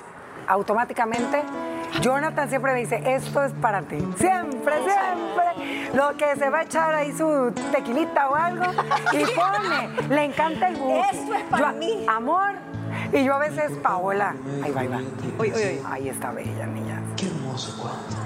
automáticamente 0.48 1.44
Jonathan 2.02 2.50
siempre 2.50 2.74
me 2.74 2.80
dice, 2.80 3.02
esto 3.06 3.44
es 3.44 3.52
para 3.54 3.82
ti. 3.82 3.98
Siempre, 4.18 4.76
siempre. 4.84 5.90
Lo 5.94 6.16
que 6.18 6.36
se 6.36 6.50
va 6.50 6.60
a 6.60 6.64
echar 6.64 6.94
ahí 6.94 7.12
su 7.12 7.52
tequilita 7.72 8.30
o 8.30 8.36
algo 8.36 8.66
y 9.12 9.24
pone. 9.26 10.10
Le 10.10 10.26
encanta 10.26 10.68
el 10.68 10.76
boom. 10.76 11.04
Esto 11.12 11.34
es 11.34 11.44
para 11.44 11.72
mí. 11.72 12.06
Amor. 12.08 12.52
Y 13.14 13.24
yo 13.24 13.34
a 13.36 13.40
veces, 13.40 13.72
Paola. 13.82 14.36
Ahí 14.64 14.72
va, 14.72 14.82
ahí 14.82 14.88
va. 14.88 14.98
Oye, 15.40 15.54
oye, 15.54 15.54
oye. 15.54 15.82
Ahí 15.86 16.10
está 16.10 16.32
bella, 16.32 16.68
niña. 16.68 17.02
Qué 17.16 17.28
hermoso 17.28 17.78
cuento. 17.82 18.18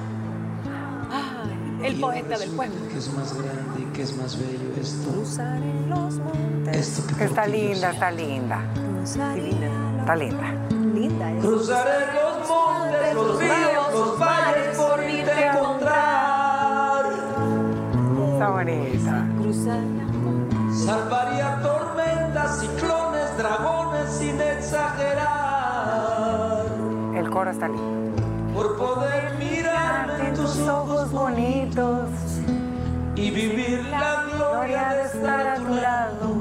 El 1.84 2.00
poeta 2.00 2.38
del 2.38 2.52
pueblo. 2.52 2.76
Que 2.90 2.98
es 2.98 3.14
más 3.14 3.34
grande 3.34 3.82
y 3.82 3.86
que 3.94 4.04
es 4.04 4.16
más 4.16 4.38
bello 4.40 4.70
esto. 4.80 5.12
Cruzaré 5.12 5.74
los 5.88 6.16
montes. 6.20 6.78
Esto 6.78 7.18
que 7.18 7.24
está 7.24 7.48
ti 7.48 7.92
yo 7.92 8.12
linda, 8.12 8.60
está 9.04 9.36
linda. 9.36 9.70
Está 10.00 10.16
linda. 10.16 10.54
Linda 10.94 11.32
es. 11.32 11.44
Cruzaré 11.44 12.06
los 12.14 12.31
los 13.14 13.40
ríos, 13.40 13.94
los 13.94 14.20
valles 14.20 14.78
por 14.78 15.00
mí 15.00 15.22
te 15.24 15.48
encontrar. 15.48 17.06
Está 18.34 18.50
bonita. 18.50 19.26
Salvaría 20.86 21.60
tormentas, 21.62 22.60
ciclones, 22.60 23.38
dragones 23.38 24.10
sin 24.12 24.40
exagerar. 24.42 26.66
El 27.16 27.30
coro 27.30 27.52
está 27.52 27.68
lindo. 27.68 28.22
Por 28.54 28.78
poder 28.78 29.36
mirarme 29.38 30.30
en 30.30 30.34
tus 30.36 30.58
ojos 30.68 31.12
bonitos. 31.12 32.10
y 33.16 33.30
vivir 33.30 33.86
la 33.86 34.24
gloria 34.34 34.90
de 34.96 35.02
estar 35.04 35.48
a 35.48 35.56
tu 35.56 35.76
lado. 35.76 36.36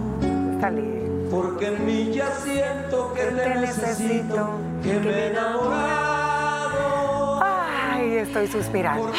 Está 0.54 0.70
lindo. 0.70 1.30
Porque 1.30 1.66
en 1.66 1.86
mí 1.86 2.12
ya 2.12 2.32
siento 2.36 3.12
que 3.14 3.22
te 3.22 3.54
necesito, 3.56 4.50
que 4.82 4.98
me. 5.00 5.38
Ay, 5.38 5.99
estoy 8.30 8.46
suspirando. 8.46 9.12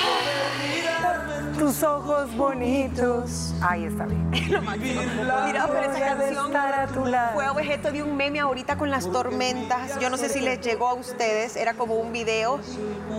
Tus 1.60 1.84
ojos 1.84 2.34
bonitos. 2.36 3.51
Ahí 3.62 3.86
está 3.86 4.06
bien. 4.06 4.32
la 4.52 4.62
Mira, 5.46 5.68
pero 5.68 5.92
esa 5.92 6.00
canción 6.18 6.48
estar 6.48 6.74
a 6.80 6.88
tu 6.88 7.06
lado. 7.06 7.34
fue 7.34 7.48
objeto 7.50 7.92
de 7.92 8.02
un 8.04 8.16
meme 8.18 8.40
ahorita 8.40 8.76
con 8.78 8.90
las 8.90 9.12
tormentas. 9.12 10.00
Yo 10.00 10.10
no 10.10 10.18
sé 10.18 10.30
si 10.30 10.40
les 10.42 10.62
llegó 10.62 10.88
a 10.88 10.94
ustedes, 10.96 11.56
era 11.56 11.74
como 11.76 11.96
un 11.96 12.12
video 12.12 12.60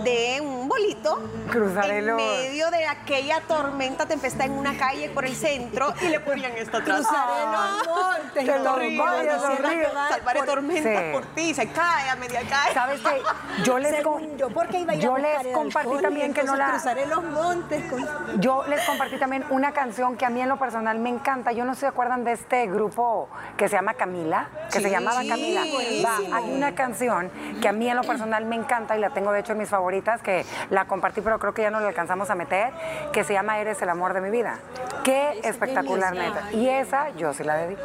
de 0.03 0.41
un 0.41 0.67
bolito 0.67 1.21
Cruzaré 1.49 1.99
en 1.99 2.15
medio 2.15 2.69
de 2.71 2.85
aquella 2.87 3.39
tormenta, 3.47 4.05
tempestad 4.05 4.47
en 4.47 4.53
una 4.53 4.77
calle 4.77 5.09
por 5.09 5.23
el 5.25 5.35
centro 5.35 5.93
y 6.01 6.07
le 6.07 6.19
ponían 6.19 6.51
esto 6.53 6.77
atrás. 6.77 6.97
Cruzaré 6.97 7.45
los 7.51 7.87
montes. 7.87 8.33
Que 8.33 8.41
y 8.59 8.63
los 8.63 8.79
ríos, 8.79 9.05
valles, 9.05 9.33
los 9.33 9.41
diciendo 9.49 9.69
ríos. 9.69 9.87
que 9.89 9.95
va 9.95 10.09
Salvaré 10.09 10.39
por- 10.39 10.47
tormentas 10.47 10.83
Sí. 11.03 11.11
por 11.13 11.25
ti, 11.35 11.53
se 11.53 11.67
cae 11.69 12.09
a 12.09 12.15
media 12.15 12.41
calle. 12.41 12.73
¿Sabes 12.73 13.01
qué? 13.01 13.21
Yo 13.63 13.77
les, 13.79 13.95
Según 13.95 14.37
yo, 14.37 14.49
porque 14.49 14.79
iba 14.79 14.91
a 14.93 14.95
ir 14.95 15.01
a 15.01 15.03
yo 15.03 15.11
buscar 15.11 15.43
les 15.45 15.53
compartí 15.53 15.87
alcohol 15.89 16.01
también 16.01 16.33
que 16.33 16.43
no 16.43 16.55
la... 16.55 16.71
Cruzaré 16.71 17.05
los 17.05 17.23
montes 17.23 17.83
con... 17.89 18.41
Yo 18.41 18.63
les 18.67 18.81
compartí 18.85 19.17
también 19.17 19.45
una 19.51 19.71
canción 19.71 20.17
que 20.17 20.25
a 20.25 20.29
mí 20.33 20.41
en 20.41 20.49
lo 20.49 20.57
personal 20.57 20.99
me 20.99 21.09
encanta. 21.09 21.51
Yo 21.51 21.63
no 21.63 21.73
sé 21.73 21.79
si 21.79 21.81
se 21.81 21.87
acuerdan 21.87 22.23
de 22.23 22.33
este 22.33 22.67
grupo 22.67 23.29
que 23.57 23.67
se 23.67 23.75
llama 23.75 23.93
Camila, 23.93 24.49
que 24.71 24.79
se 24.79 24.89
llamaba 24.89 25.21
Camila. 25.27 25.61
Va, 26.05 26.37
hay 26.37 26.53
una 26.53 26.75
canción 26.75 27.29
que 27.61 27.67
a 27.67 27.71
mí 27.71 27.89
en 27.89 27.95
lo 27.95 28.03
personal 28.03 28.45
me 28.45 28.55
encanta 28.55 28.97
y 28.97 28.99
la 28.99 29.11
tengo 29.11 29.31
de 29.31 29.39
hecho 29.39 29.53
en 29.53 29.59
mis 29.59 29.69
favoritas, 29.69 30.21
que 30.21 30.45
la 30.69 30.85
compartí, 30.85 31.21
pero 31.21 31.39
creo 31.39 31.53
que 31.53 31.61
ya 31.61 31.71
no 31.71 31.79
la 31.79 31.87
alcanzamos 31.87 32.29
a 32.29 32.35
meter, 32.35 32.73
que 33.11 33.23
se 33.23 33.33
llama 33.33 33.59
Eres 33.59 33.81
el 33.81 33.89
amor 33.89 34.13
de 34.13 34.21
mi 34.21 34.29
vida. 34.29 34.59
Qué 35.03 35.39
espectacular, 35.43 36.13
neta. 36.13 36.51
Y 36.51 36.67
esa 36.69 37.09
yo 37.11 37.33
sí 37.33 37.43
la 37.43 37.55
dedico. 37.55 37.81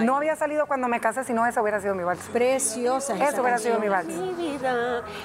No 0.00 0.16
había 0.16 0.36
salido 0.36 0.66
cuando 0.66 0.88
me 0.88 1.00
casé, 1.00 1.24
si 1.24 1.32
no 1.32 1.46
esa 1.46 1.62
hubiera 1.62 1.80
sido 1.80 1.94
mi 1.94 2.04
vals. 2.04 2.20
Preciosa. 2.32 3.14
esa 3.14 3.28
Eso 3.28 3.42
hubiera 3.42 3.58
sido 3.58 3.78
mi 3.78 3.88
vals. 3.88 4.08
Mi. 4.08 4.36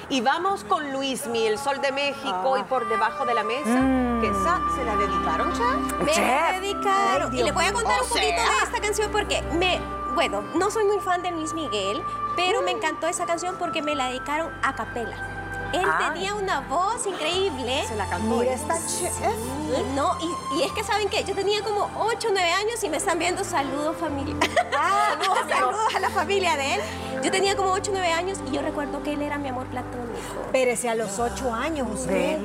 Y 0.08 0.20
vamos 0.20 0.64
con 0.64 0.92
Luismi, 0.92 1.46
el 1.46 1.58
sol 1.58 1.80
de 1.80 1.92
México 1.92 2.56
y 2.58 2.62
por 2.64 2.88
debajo 2.88 3.24
de 3.26 3.34
la 3.34 3.44
mesa. 3.44 3.80
Que 4.20 4.28
esa 4.28 4.60
se 4.74 4.84
la 4.84 4.96
dedicaron, 4.96 5.52
Chef. 5.52 6.01
Me. 6.02 6.12
Ay, 6.12 6.76
y 7.32 7.42
les 7.42 7.54
voy 7.54 7.64
a 7.64 7.72
contar 7.72 8.02
un 8.02 8.08
poquito 8.08 8.26
sea. 8.26 8.50
de 8.50 8.64
esta 8.64 8.80
canción 8.80 9.10
porque 9.10 9.42
me. 9.52 9.80
Bueno, 10.14 10.42
no 10.54 10.70
soy 10.70 10.84
muy 10.84 11.00
fan 11.00 11.22
de 11.22 11.30
Luis 11.30 11.54
Miguel, 11.54 12.02
pero 12.36 12.60
me 12.62 12.70
encantó 12.70 13.06
esa 13.06 13.24
canción 13.24 13.56
porque 13.58 13.80
me 13.80 13.94
la 13.94 14.08
dedicaron 14.08 14.52
a 14.62 14.74
capela. 14.74 15.31
Él 15.72 15.84
Ay. 15.86 16.12
tenía 16.12 16.34
una 16.34 16.60
voz 16.60 17.06
increíble. 17.06 17.84
Se 17.88 17.94
la 17.96 18.06
cantó. 18.08 18.36
Mira 18.36 18.52
¿eh? 18.52 18.54
esta 18.54 18.74
chef. 18.86 19.12
Y 19.78 19.94
no, 19.94 20.16
y, 20.20 20.58
y 20.58 20.62
es 20.64 20.72
que 20.72 20.84
saben 20.84 21.08
que 21.08 21.24
yo 21.24 21.34
tenía 21.34 21.62
como 21.62 21.90
8 21.98 22.28
o 22.28 22.30
9 22.32 22.50
años 22.52 22.82
y 22.84 22.88
me 22.90 22.98
están 22.98 23.18
viendo 23.18 23.42
saludos 23.44 23.96
familia. 23.98 24.36
saludos, 24.70 25.38
saludos 25.48 25.94
a 25.94 26.00
la 26.00 26.10
familia 26.10 26.56
de 26.56 26.74
él. 26.74 26.80
Yo 27.22 27.30
tenía 27.30 27.56
como 27.56 27.72
8 27.72 27.90
o 27.90 27.94
9 27.94 28.12
años 28.12 28.38
y 28.46 28.50
yo 28.54 28.62
recuerdo 28.62 29.02
que 29.02 29.12
él 29.14 29.22
era 29.22 29.38
mi 29.38 29.48
amor 29.48 29.66
platónico. 29.68 30.02
Pérese 30.50 30.88
a 30.90 30.94
los 30.94 31.18
ocho 31.18 31.52
años 31.54 31.88
usted. 31.90 32.38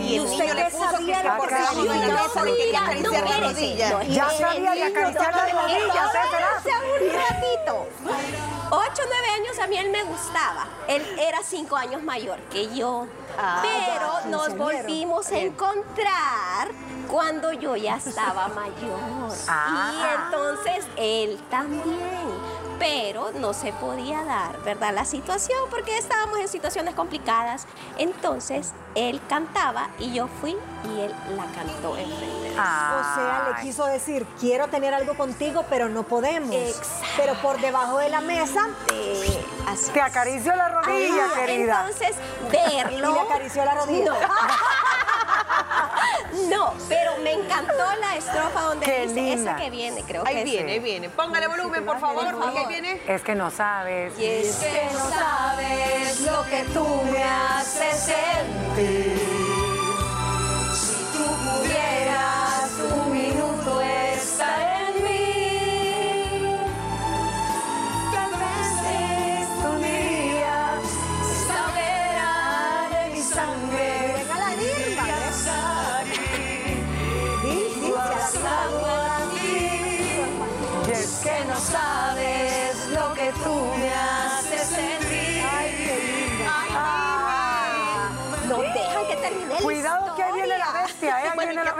Y 0.00 0.16
el 0.16 0.24
usted 0.24 0.54
le 0.54 0.64
puso 0.70 0.84
que 0.84 0.90
sabía 0.96 1.22
de 1.22 1.30
por 1.38 1.48
debajo 1.48 1.82
de 1.82 1.88
la 1.88 2.06
mesa 2.14 2.44
le 2.44 2.56
quería 2.56 2.80
acariciar 2.80 3.28
la 3.28 3.36
rodilla. 3.40 3.90
no, 3.90 4.02
Ya 4.04 4.30
sabía 4.30 4.70
de 4.70 4.76
niño 4.84 4.86
acariciar 4.98 5.34
las 5.34 5.50
todavía- 5.50 5.78
rodillas, 5.78 6.14
¿eh? 6.14 6.62
¿Será? 6.62 6.76
un 6.80 7.12
ratito. 7.12 8.59
8 8.72 8.78
o 8.78 9.04
9 9.04 9.28
años 9.34 9.58
a 9.58 9.66
mí 9.66 9.76
él 9.76 9.90
me 9.90 10.04
gustaba. 10.04 10.68
Él 10.86 11.02
era 11.18 11.42
5 11.42 11.76
años 11.76 12.04
mayor 12.04 12.38
que 12.52 12.72
yo. 12.72 13.08
Ah, 13.38 13.62
pero 13.62 14.20
ya, 14.22 14.28
nos 14.28 14.56
volvimos 14.56 15.30
a 15.30 15.38
encontrar 15.38 16.68
cuando 17.08 17.52
yo 17.52 17.76
ya 17.76 17.96
estaba 17.96 18.48
mayor. 18.48 19.32
Ah. 19.48 19.92
Y 19.92 20.24
entonces 20.24 20.86
él 20.96 21.40
también. 21.50 22.60
Pero 22.78 23.30
no 23.32 23.52
se 23.52 23.74
podía 23.74 24.24
dar, 24.24 24.58
¿verdad? 24.62 24.94
La 24.94 25.04
situación, 25.04 25.58
porque 25.68 25.98
estábamos 25.98 26.38
en 26.38 26.48
situaciones 26.48 26.94
complicadas. 26.94 27.66
Entonces 27.98 28.72
él 28.94 29.20
cantaba 29.28 29.90
y 29.98 30.14
yo 30.14 30.28
fui 30.40 30.56
y 30.84 31.00
él 31.00 31.14
la 31.36 31.44
cantó 31.54 31.94
enfrente. 31.98 32.26
de 32.42 32.50
mí. 32.50 32.56
O 32.56 33.14
sea, 33.14 33.52
le 33.54 33.62
quiso 33.62 33.84
decir, 33.84 34.26
quiero 34.40 34.68
tener 34.68 34.94
algo 34.94 35.14
contigo, 35.14 35.66
pero 35.68 35.90
no 35.90 36.04
podemos. 36.04 36.54
Exacto. 36.54 37.06
Pero 37.18 37.34
por 37.42 37.60
debajo 37.60 37.98
de 37.98 38.08
la 38.08 38.22
mesa, 38.22 38.66
Eh, 38.94 39.44
así 39.68 39.90
Te 39.92 40.00
acarició 40.00 40.54
la 40.56 40.68
rodilla, 40.68 41.24
Ah, 41.26 41.34
querida. 41.38 41.84
Entonces, 41.88 42.16
y 42.48 42.82
verlo. 42.82 43.12
le 43.14 43.20
acarició 43.20 43.64
la 43.64 43.74
rodilla. 43.74 44.12
No, 46.48 46.72
pero 46.88 47.16
me 47.22 47.32
encantó 47.32 47.84
la 48.00 48.16
estrofa 48.16 48.60
donde 48.62 48.86
Qué 48.86 49.02
dice 49.02 49.14
linda. 49.14 49.50
esa 49.52 49.60
que 49.60 49.70
viene, 49.70 50.02
creo 50.04 50.22
Ahí 50.26 50.36
que 50.36 50.44
viene, 50.44 50.72
ahí 50.72 50.78
viene. 50.78 51.08
Póngale 51.10 51.48
volumen, 51.48 51.84
por 51.84 51.98
favor, 52.00 52.32
Por 52.34 52.48
ahí 52.48 52.66
viene. 52.66 53.02
Es 53.06 53.22
que 53.22 53.34
no 53.34 53.50
sabes. 53.50 54.16
Y 54.18 54.24
es 54.26 54.56
que 54.56 54.88
no 54.92 55.10
sabes 55.10 56.20
lo 56.20 56.44
que 56.44 56.62
tú 56.72 56.86
me 57.12 57.22
haces 57.24 58.12
sentir. 58.76 59.39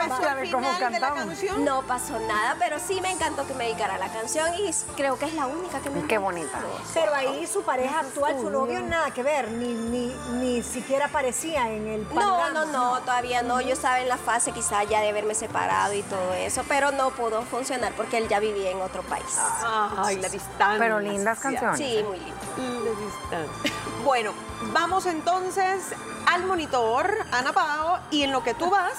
Pasó 0.08 0.28
al 0.28 0.40
de 0.40 0.50
cómo 0.50 0.72
final 0.74 0.92
de 0.92 1.00
la 1.00 1.08
cantamos. 1.08 1.34
canción? 1.34 1.64
No 1.64 1.82
pasó 1.82 2.18
nada, 2.20 2.56
pero 2.58 2.78
sí 2.78 3.00
me 3.00 3.10
encantó 3.10 3.46
que 3.46 3.54
me 3.54 3.64
dedicara 3.66 3.94
a 3.94 3.98
la 3.98 4.08
canción 4.08 4.52
y 4.54 4.70
creo 4.96 5.18
que 5.18 5.26
es 5.26 5.34
la 5.34 5.46
única 5.46 5.80
que 5.80 5.90
me 5.90 6.06
Qué 6.06 6.18
bonita. 6.18 6.58
Pero 6.94 7.14
ahí 7.14 7.46
su 7.46 7.62
pareja 7.62 8.00
actual, 8.00 8.36
su 8.40 8.50
novio, 8.50 8.80
nada 8.80 9.10
que 9.12 9.22
ver, 9.22 9.50
ni, 9.50 9.68
ni, 9.74 10.14
ni 10.38 10.62
siquiera 10.62 11.06
aparecía 11.06 11.68
en 11.70 11.86
el 11.88 12.02
No, 12.04 12.14
panorama. 12.14 12.64
no, 12.66 12.66
no, 12.94 13.00
todavía 13.00 13.42
no. 13.42 13.60
Yo 13.60 13.72
estaba 13.74 14.00
en 14.00 14.08
la 14.08 14.16
fase 14.16 14.52
quizá 14.52 14.84
ya 14.84 15.00
de 15.00 15.08
haberme 15.10 15.34
separado 15.34 15.92
y 15.94 16.02
todo 16.02 16.32
eso, 16.34 16.62
pero 16.68 16.90
no 16.92 17.10
pudo 17.10 17.42
funcionar 17.42 17.92
porque 17.96 18.18
él 18.18 18.28
ya 18.28 18.40
vivía 18.40 18.70
en 18.70 18.80
otro 18.80 19.02
país. 19.02 19.24
Ay, 19.96 20.16
la 20.16 20.28
distancia. 20.28 20.78
Pero 20.78 21.00
lindas 21.00 21.38
canciones. 21.38 21.78
Sí, 21.78 22.02
muy 22.06 22.18
lindo. 22.18 22.34
La 22.84 23.00
distancia. 23.04 23.72
Bueno, 24.04 24.32
vamos 24.72 25.06
entonces 25.06 25.82
al 26.26 26.44
monitor, 26.44 27.14
Ana 27.32 27.52
Pao, 27.52 27.98
y 28.10 28.22
en 28.22 28.32
lo 28.32 28.42
que 28.42 28.54
tú 28.54 28.70
vas, 28.70 28.92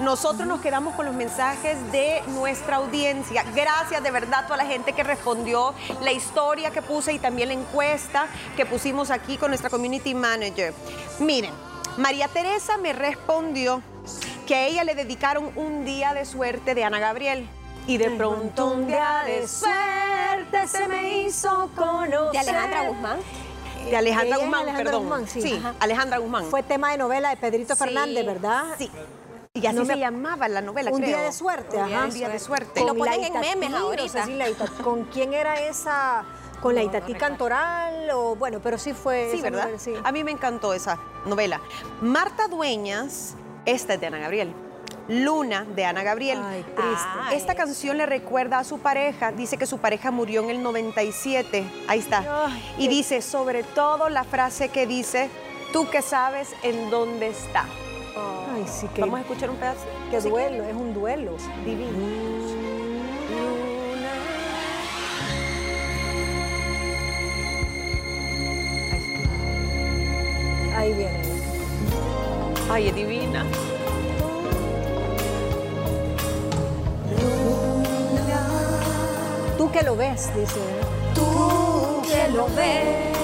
nosotros 0.00 0.46
nos 0.46 0.60
quedamos 0.60 0.94
con 0.94 1.06
los 1.06 1.14
mensajes 1.14 1.76
de 1.92 2.22
nuestra 2.28 2.76
audiencia. 2.76 3.44
Gracias 3.54 4.02
de 4.02 4.10
verdad 4.10 4.40
a 4.40 4.46
toda 4.46 4.56
la 4.56 4.66
gente 4.66 4.92
que 4.92 5.02
respondió 5.02 5.74
la 6.02 6.12
historia 6.12 6.70
que 6.70 6.82
puse 6.82 7.12
y 7.12 7.18
también 7.18 7.48
la 7.48 7.54
encuesta 7.54 8.26
que 8.56 8.66
pusimos 8.66 9.10
aquí 9.10 9.36
con 9.36 9.50
nuestra 9.50 9.70
community 9.70 10.14
manager. 10.14 10.74
Miren, 11.20 11.52
María 11.96 12.28
Teresa 12.28 12.76
me 12.76 12.92
respondió 12.92 13.82
que 14.46 14.54
a 14.54 14.66
ella 14.66 14.84
le 14.84 14.94
dedicaron 14.94 15.50
un 15.56 15.84
día 15.84 16.12
de 16.12 16.24
suerte 16.24 16.74
de 16.74 16.84
Ana 16.84 16.98
Gabriel. 16.98 17.48
Y 17.86 17.98
de 17.98 18.10
pronto 18.10 18.66
un 18.66 18.86
día 18.86 19.22
de 19.26 19.46
suerte 19.46 20.66
se 20.66 20.88
me 20.88 21.18
hizo 21.22 21.70
conocer. 21.76 22.32
De 22.32 22.38
Alejandra 22.38 22.88
Guzmán. 22.88 23.18
De 23.84 23.96
Alejandra 23.96 24.36
Guzmán, 24.38 24.62
Alejandra 24.62 24.84
perdón. 24.84 25.02
Guzmán, 25.02 25.28
sí. 25.28 25.62
Alejandra 25.80 26.18
Guzmán. 26.18 26.44
Fue 26.46 26.62
tema 26.62 26.92
de 26.92 26.98
novela 26.98 27.28
de 27.28 27.36
Pedrito 27.36 27.74
Sí, 27.74 27.78
Fernández, 27.84 28.24
¿verdad? 28.24 28.64
Sí. 28.78 28.90
Y 29.56 29.66
así 29.68 29.76
No 29.76 29.84
se 29.84 29.92
me- 29.94 30.00
llamaba 30.00 30.48
la 30.48 30.60
novela, 30.60 30.90
Un 30.90 30.96
creo. 31.00 31.10
día 31.16 31.20
de 31.26 31.30
suerte, 31.32 31.76
Un 31.76 31.86
día- 31.86 31.96
ajá. 31.98 32.04
Un 32.06 32.12
día 32.14 32.28
de 32.28 32.40
suerte. 32.40 32.80
Lo 32.84 32.92
ponen 32.96 33.22
en 33.22 33.38
memes 33.38 33.70
no 33.70 33.76
ahorita. 33.78 34.26
si 34.26 34.32
la 34.34 34.48
Itatí- 34.50 34.82
¿Con 34.82 35.04
quién 35.04 35.32
era 35.32 35.54
esa? 35.60 36.24
¿Con 36.60 36.74
la 36.74 36.82
Itatí 36.82 37.14
Cantoral? 37.14 38.10
O, 38.14 38.34
bueno, 38.34 38.58
pero 38.60 38.78
sí 38.78 38.92
fue. 38.94 39.28
Sí, 39.32 39.40
¿verdad? 39.40 39.62
novela, 39.66 39.78
sí. 39.78 39.92
A 40.02 40.10
mí 40.10 40.24
me 40.24 40.32
encantó 40.32 40.74
esa 40.74 40.98
novela. 41.24 41.60
Marta 42.00 42.48
Dueñas, 42.48 43.36
esta 43.64 43.94
es 43.94 44.00
de 44.00 44.08
Ana 44.08 44.18
Gabriel. 44.18 44.52
Luna, 45.06 45.64
de 45.72 45.84
Ana 45.84 46.02
Gabriel. 46.02 46.40
Ay, 46.42 46.62
triste. 46.64 46.80
Ah, 46.82 47.28
Esta 47.32 47.54
canción 47.54 47.96
le 47.96 48.06
recuerda 48.06 48.58
a 48.58 48.64
su 48.64 48.80
pareja, 48.80 49.30
dice 49.30 49.56
que 49.56 49.66
su 49.66 49.78
pareja 49.78 50.10
murió 50.10 50.42
en 50.42 50.50
el 50.50 50.64
97, 50.64 51.64
ahí 51.86 52.00
está. 52.00 52.46
Ay, 52.46 52.74
y 52.76 52.84
qué- 52.84 52.88
dice, 52.88 53.22
sobre 53.22 53.62
todo 53.62 54.08
la 54.08 54.24
frase 54.24 54.70
que 54.70 54.88
dice, 54.88 55.30
tú 55.72 55.88
que 55.90 56.02
sabes 56.02 56.48
en 56.64 56.90
dónde 56.90 57.28
está. 57.28 57.66
Ay, 58.16 58.64
sí, 58.66 58.86
que, 58.94 59.00
Vamos 59.00 59.18
a 59.18 59.22
escuchar 59.22 59.50
un 59.50 59.56
pedazo. 59.56 59.86
qué 60.10 60.20
duelo, 60.20 60.64
es 60.64 60.74
un 60.74 60.94
duelo. 60.94 61.32
Divino. 61.64 61.90
Ahí 70.76 70.92
viene. 70.92 71.22
Ay, 72.70 72.88
es 72.88 72.94
divina. 72.94 73.44
Tú 79.56 79.70
que 79.70 79.82
lo 79.82 79.96
ves, 79.96 80.30
dice. 80.34 80.60
Tú 81.14 82.02
que 82.02 82.28
lo 82.32 82.46
ves, 82.54 83.16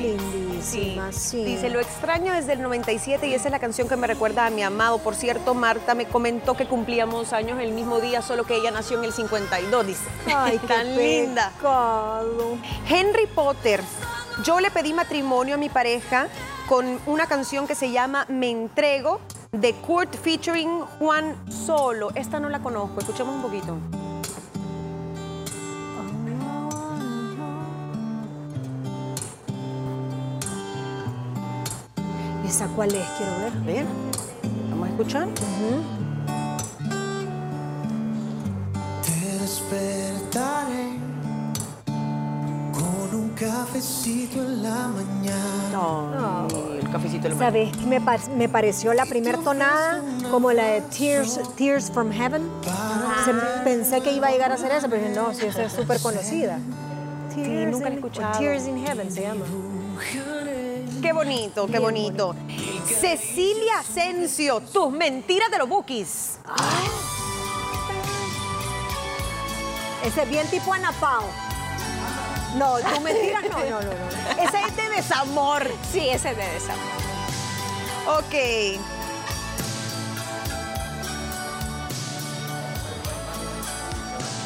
Lindísima, 0.00 1.12
sí. 1.12 1.44
Dice, 1.44 1.70
lo 1.70 1.80
extraño 1.80 2.32
desde 2.32 2.54
el 2.54 2.62
97 2.62 3.26
y 3.26 3.34
esa 3.34 3.48
es 3.48 3.52
la 3.52 3.58
canción 3.58 3.88
que 3.88 3.96
me 3.96 4.06
recuerda 4.06 4.46
a 4.46 4.50
mi 4.50 4.62
amado. 4.62 4.98
Por 4.98 5.14
cierto, 5.14 5.54
Marta 5.54 5.94
me 5.94 6.06
comentó 6.06 6.54
que 6.56 6.66
cumplíamos 6.66 7.32
años 7.32 7.60
el 7.60 7.72
mismo 7.72 8.00
día, 8.00 8.22
solo 8.22 8.44
que 8.44 8.56
ella 8.56 8.70
nació 8.70 8.98
en 8.98 9.04
el 9.04 9.12
52, 9.12 9.86
dice. 9.86 10.02
Ay, 10.34 10.58
qué 10.60 10.66
Tan 10.66 10.96
linda. 10.96 11.52
pecado. 11.56 12.56
Henry 12.88 13.26
Potter, 13.26 13.80
yo 14.44 14.60
le 14.60 14.70
pedí 14.70 14.92
matrimonio 14.92 15.54
a 15.54 15.58
mi 15.58 15.68
pareja 15.68 16.28
con 16.68 17.00
una 17.06 17.26
canción 17.26 17.66
que 17.66 17.74
se 17.74 17.90
llama 17.90 18.26
Me 18.28 18.50
Entrego 18.50 19.20
de 19.52 19.72
Kurt 19.74 20.14
featuring 20.16 20.80
Juan 20.98 21.34
Solo. 21.50 22.10
Esta 22.14 22.38
no 22.38 22.48
la 22.48 22.60
conozco, 22.60 23.00
escuchemos 23.00 23.34
un 23.34 23.42
poquito. 23.42 23.76
¿Esa 32.50 32.66
cuál 32.66 32.92
es? 32.94 33.06
Quiero 33.16 33.32
ver. 33.38 33.52
Bien, 33.74 33.86
vamos 34.70 34.88
a 34.88 34.90
escuchar. 34.90 35.28
Te 39.04 39.38
despertaré 39.38 40.98
con 42.72 43.14
un 43.20 43.28
cafecito 43.30 44.42
en 44.42 44.62
la 44.64 44.88
mañana. 44.88 46.46
Ay, 46.50 46.78
el 46.80 46.90
cafecito 46.90 47.22
de 47.22 47.28
la 47.28 47.34
mañana. 47.36 47.38
¿Sabes? 47.38 47.76
qué 47.76 47.86
Me, 47.86 48.00
par- 48.00 48.28
me 48.36 48.48
pareció 48.48 48.92
la 48.94 49.06
primer 49.06 49.38
tonada 49.38 50.02
como 50.32 50.50
la 50.52 50.64
de 50.66 50.80
Tears, 50.82 51.40
Tears 51.56 51.88
from 51.92 52.10
Heaven. 52.10 52.42
Se- 53.24 53.62
pensé 53.62 54.00
que 54.00 54.12
iba 54.12 54.26
a 54.26 54.30
llegar 54.32 54.50
a 54.50 54.56
ser 54.56 54.72
esa, 54.72 54.88
pero 54.88 55.00
dije, 55.02 55.14
no, 55.14 55.32
sí, 55.34 55.46
esa 55.46 55.62
es 55.64 55.72
súper 55.72 56.00
conocida. 56.00 56.58
Tears 57.32 57.70
nunca 57.70 57.84
la 57.84 57.90
he 57.90 57.92
in- 57.92 57.98
escuchado. 57.98 58.38
Tears 58.40 58.66
in 58.66 58.76
Heaven 58.84 59.10
se 59.12 59.22
llama. 59.22 59.44
Qué 61.02 61.12
bonito, 61.12 61.66
qué 61.66 61.78
bonito. 61.78 62.34
Cecilia 62.84 63.78
Asensio, 63.78 64.60
tus 64.60 64.92
mentiras 64.92 65.50
de 65.50 65.58
los 65.58 65.68
bookies. 65.68 66.38
Ese 70.04 70.22
es 70.22 70.28
bien 70.28 70.46
tipo 70.48 70.72
Anapao. 70.72 71.24
No, 72.56 72.78
tu 72.78 73.00
mentira 73.00 73.40
no, 73.42 73.58
no, 73.58 73.80
no, 73.80 73.80
no. 73.80 74.42
Ese 74.42 74.60
es 74.60 74.76
de 74.76 74.88
desamor. 74.96 75.70
Sí, 75.90 76.08
ese 76.08 76.30
es 76.30 76.36
de 76.36 76.46
desamor. 76.46 76.84
Ok. 78.08 78.34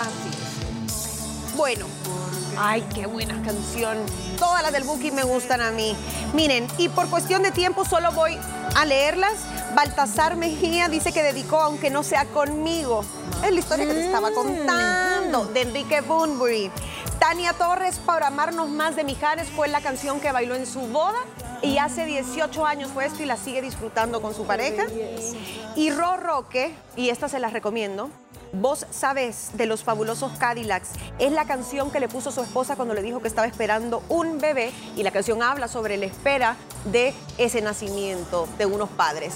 Así. 0.01 1.57
Bueno. 1.57 1.87
Ay, 2.59 2.87
qué 2.95 3.07
buena 3.07 3.41
canción. 3.43 3.99
Todas 4.39 4.63
las 4.63 4.73
del 4.73 4.85
Buki 4.85 5.11
me 5.11 5.25
gustan 5.25 5.61
a 5.61 5.71
mí. 5.71 5.97
Miren, 6.33 6.67
y 6.79 6.89
por 6.89 7.09
cuestión 7.09 7.43
de 7.43 7.51
tiempo 7.51 7.85
solo 7.85 8.13
voy 8.13 8.39
a 8.77 8.85
leerlas. 8.85 9.35
Baltasar 9.75 10.37
Mejía 10.37 10.89
dice 10.89 11.13
que 11.13 11.23
dedicó 11.23 11.61
aunque 11.61 11.91
no 11.91 12.03
sea 12.03 12.27
conmigo. 12.27 13.05
Es 13.45 13.53
la 13.53 13.59
historia 13.59 13.87
que 13.87 13.95
te 13.95 14.07
estaba 14.07 14.31
contando 14.31 15.47
de 15.47 15.63
Enrique 15.63 16.01
Bunbury. 16.01 16.71
Tania 17.19 17.53
Torres, 17.55 17.99
para 18.05 18.29
amarnos 18.29 18.69
más 18.69 18.97
de 18.97 19.05
Mijares, 19.05 19.49
fue 19.49 19.69
la 19.69 19.81
canción 19.81 20.21
que 20.21 20.31
bailó 20.31 20.55
en 20.55 20.67
su 20.67 20.81
boda. 20.81 21.19
Y 21.63 21.79
hace 21.79 22.05
18 22.05 22.67
años 22.67 22.91
fue 22.93 23.07
esto 23.07 23.23
y 23.23 23.27
la 23.27 23.37
sigue 23.37 23.63
disfrutando 23.63 24.21
con 24.21 24.35
su 24.35 24.45
pareja. 24.45 24.85
Y 25.75 25.91
Ro 25.91 26.17
Roque, 26.17 26.75
y 26.97 27.09
esta 27.09 27.29
se 27.29 27.39
las 27.39 27.53
recomiendo, 27.53 28.11
Vos 28.61 28.87
sabes 28.91 29.51
de 29.55 29.67
los 29.67 29.83
fabulosos 29.83 30.33
Cadillacs. 30.39 30.91
Es 31.19 31.33
la 31.33 31.45
canción 31.45 31.91
que 31.91 31.99
le 31.99 32.09
puso 32.09 32.31
su 32.31 32.41
esposa 32.41 32.77
cuando 32.77 32.95
le 32.95 33.03
dijo 33.03 33.21
que 33.21 33.29
estaba 33.29 33.49
esperando 33.49 34.03
un 34.09 34.39
bebé 34.39 34.73
y 34.97 35.03
la 35.03 35.11
canción 35.11 35.43
habla 35.43 35.67
sobre 35.67 35.97
la 35.97 36.07
espera 36.07 36.57
de 36.85 37.15
ese 37.37 37.61
nacimiento 37.63 38.49
de 38.57 38.67
unos 38.67 38.91
padres. 38.91 39.35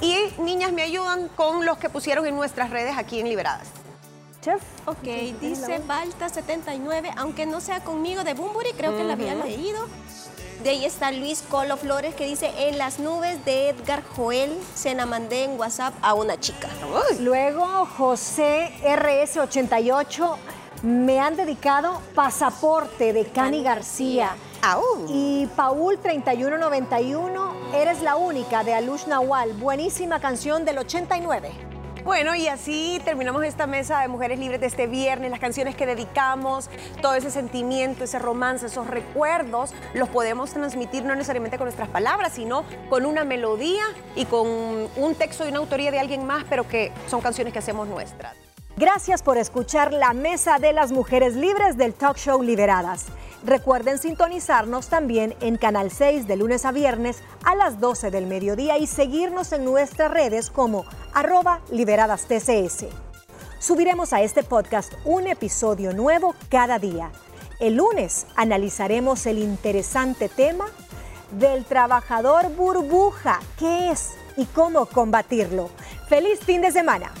Y 0.00 0.16
niñas 0.40 0.72
me 0.72 0.82
ayudan 0.82 1.28
con 1.28 1.66
los 1.66 1.76
que 1.78 1.90
pusieron 1.90 2.26
en 2.26 2.36
nuestras 2.36 2.70
redes 2.70 2.96
aquí 2.96 3.20
en 3.20 3.28
Liberadas. 3.28 3.68
Chef. 4.40 4.62
Ok, 4.86 5.38
dice 5.40 5.80
Balta 5.86 6.28
79, 6.28 7.10
aunque 7.16 7.46
no 7.46 7.60
sea 7.60 7.80
conmigo 7.82 8.24
de 8.24 8.34
Bumburi, 8.34 8.72
creo 8.72 8.96
que 8.96 9.04
la 9.04 9.14
había 9.14 9.34
leído. 9.34 9.86
De 10.64 10.70
ahí 10.70 10.86
está 10.86 11.12
Luis 11.12 11.44
Colo 11.50 11.76
Flores 11.76 12.14
que 12.14 12.24
dice 12.24 12.50
En 12.56 12.78
las 12.78 12.98
nubes 12.98 13.44
de 13.44 13.68
Edgar 13.68 14.02
Joel 14.16 14.50
se 14.74 14.94
la 14.94 15.04
mandé 15.04 15.44
en 15.44 15.60
WhatsApp 15.60 15.92
a 16.00 16.14
una 16.14 16.40
chica. 16.40 16.70
Luego, 17.20 17.66
José 17.84 18.72
RS88, 18.82 20.36
me 20.82 21.20
han 21.20 21.36
dedicado 21.36 22.00
Pasaporte 22.14 23.12
de 23.12 23.26
Cani 23.26 23.62
García. 23.62 24.36
¡Au! 24.62 25.04
Y 25.06 25.46
Paul 25.54 25.98
3191, 25.98 27.52
Eres 27.74 28.00
la 28.00 28.16
única 28.16 28.64
de 28.64 28.72
Alush 28.72 29.04
Nawal. 29.04 29.52
Buenísima 29.52 30.18
canción 30.18 30.64
del 30.64 30.78
89. 30.78 31.73
Bueno, 32.04 32.34
y 32.34 32.48
así 32.48 33.00
terminamos 33.02 33.42
esta 33.44 33.66
mesa 33.66 34.02
de 34.02 34.08
Mujeres 34.08 34.38
Libres 34.38 34.60
de 34.60 34.66
este 34.66 34.86
viernes. 34.86 35.30
Las 35.30 35.40
canciones 35.40 35.74
que 35.74 35.86
dedicamos, 35.86 36.68
todo 37.00 37.14
ese 37.14 37.30
sentimiento, 37.30 38.04
ese 38.04 38.18
romance, 38.18 38.66
esos 38.66 38.86
recuerdos, 38.86 39.72
los 39.94 40.10
podemos 40.10 40.52
transmitir 40.52 41.02
no 41.04 41.14
necesariamente 41.14 41.56
con 41.56 41.64
nuestras 41.64 41.88
palabras, 41.88 42.34
sino 42.34 42.66
con 42.90 43.06
una 43.06 43.24
melodía 43.24 43.84
y 44.14 44.26
con 44.26 44.46
un 44.46 45.14
texto 45.14 45.46
y 45.46 45.48
una 45.48 45.60
autoría 45.60 45.90
de 45.90 45.98
alguien 45.98 46.26
más, 46.26 46.44
pero 46.44 46.68
que 46.68 46.92
son 47.08 47.22
canciones 47.22 47.54
que 47.54 47.60
hacemos 47.60 47.88
nuestras. 47.88 48.36
Gracias 48.76 49.22
por 49.22 49.38
escuchar 49.38 49.92
la 49.92 50.12
Mesa 50.14 50.58
de 50.58 50.72
las 50.72 50.90
Mujeres 50.90 51.36
Libres 51.36 51.76
del 51.76 51.94
Talk 51.94 52.16
Show 52.16 52.42
Liberadas. 52.42 53.04
Recuerden 53.44 53.98
sintonizarnos 53.98 54.88
también 54.88 55.36
en 55.40 55.58
Canal 55.58 55.92
6 55.92 56.26
de 56.26 56.34
lunes 56.34 56.64
a 56.64 56.72
viernes 56.72 57.22
a 57.44 57.54
las 57.54 57.78
12 57.78 58.10
del 58.10 58.26
mediodía 58.26 58.76
y 58.76 58.88
seguirnos 58.88 59.52
en 59.52 59.64
nuestras 59.64 60.10
redes 60.10 60.50
como 60.50 60.86
arroba 61.12 61.60
liberadas 61.70 62.26
TCS. 62.26 62.86
Subiremos 63.60 64.12
a 64.12 64.22
este 64.22 64.42
podcast 64.42 64.92
un 65.04 65.28
episodio 65.28 65.92
nuevo 65.92 66.34
cada 66.48 66.80
día. 66.80 67.12
El 67.60 67.76
lunes 67.76 68.26
analizaremos 68.34 69.24
el 69.26 69.38
interesante 69.38 70.28
tema 70.28 70.66
del 71.38 71.64
trabajador 71.64 72.50
burbuja, 72.50 73.38
qué 73.56 73.92
es 73.92 74.14
y 74.36 74.46
cómo 74.46 74.86
combatirlo. 74.86 75.70
¡Feliz 76.08 76.40
fin 76.40 76.60
de 76.60 76.72
semana! 76.72 77.12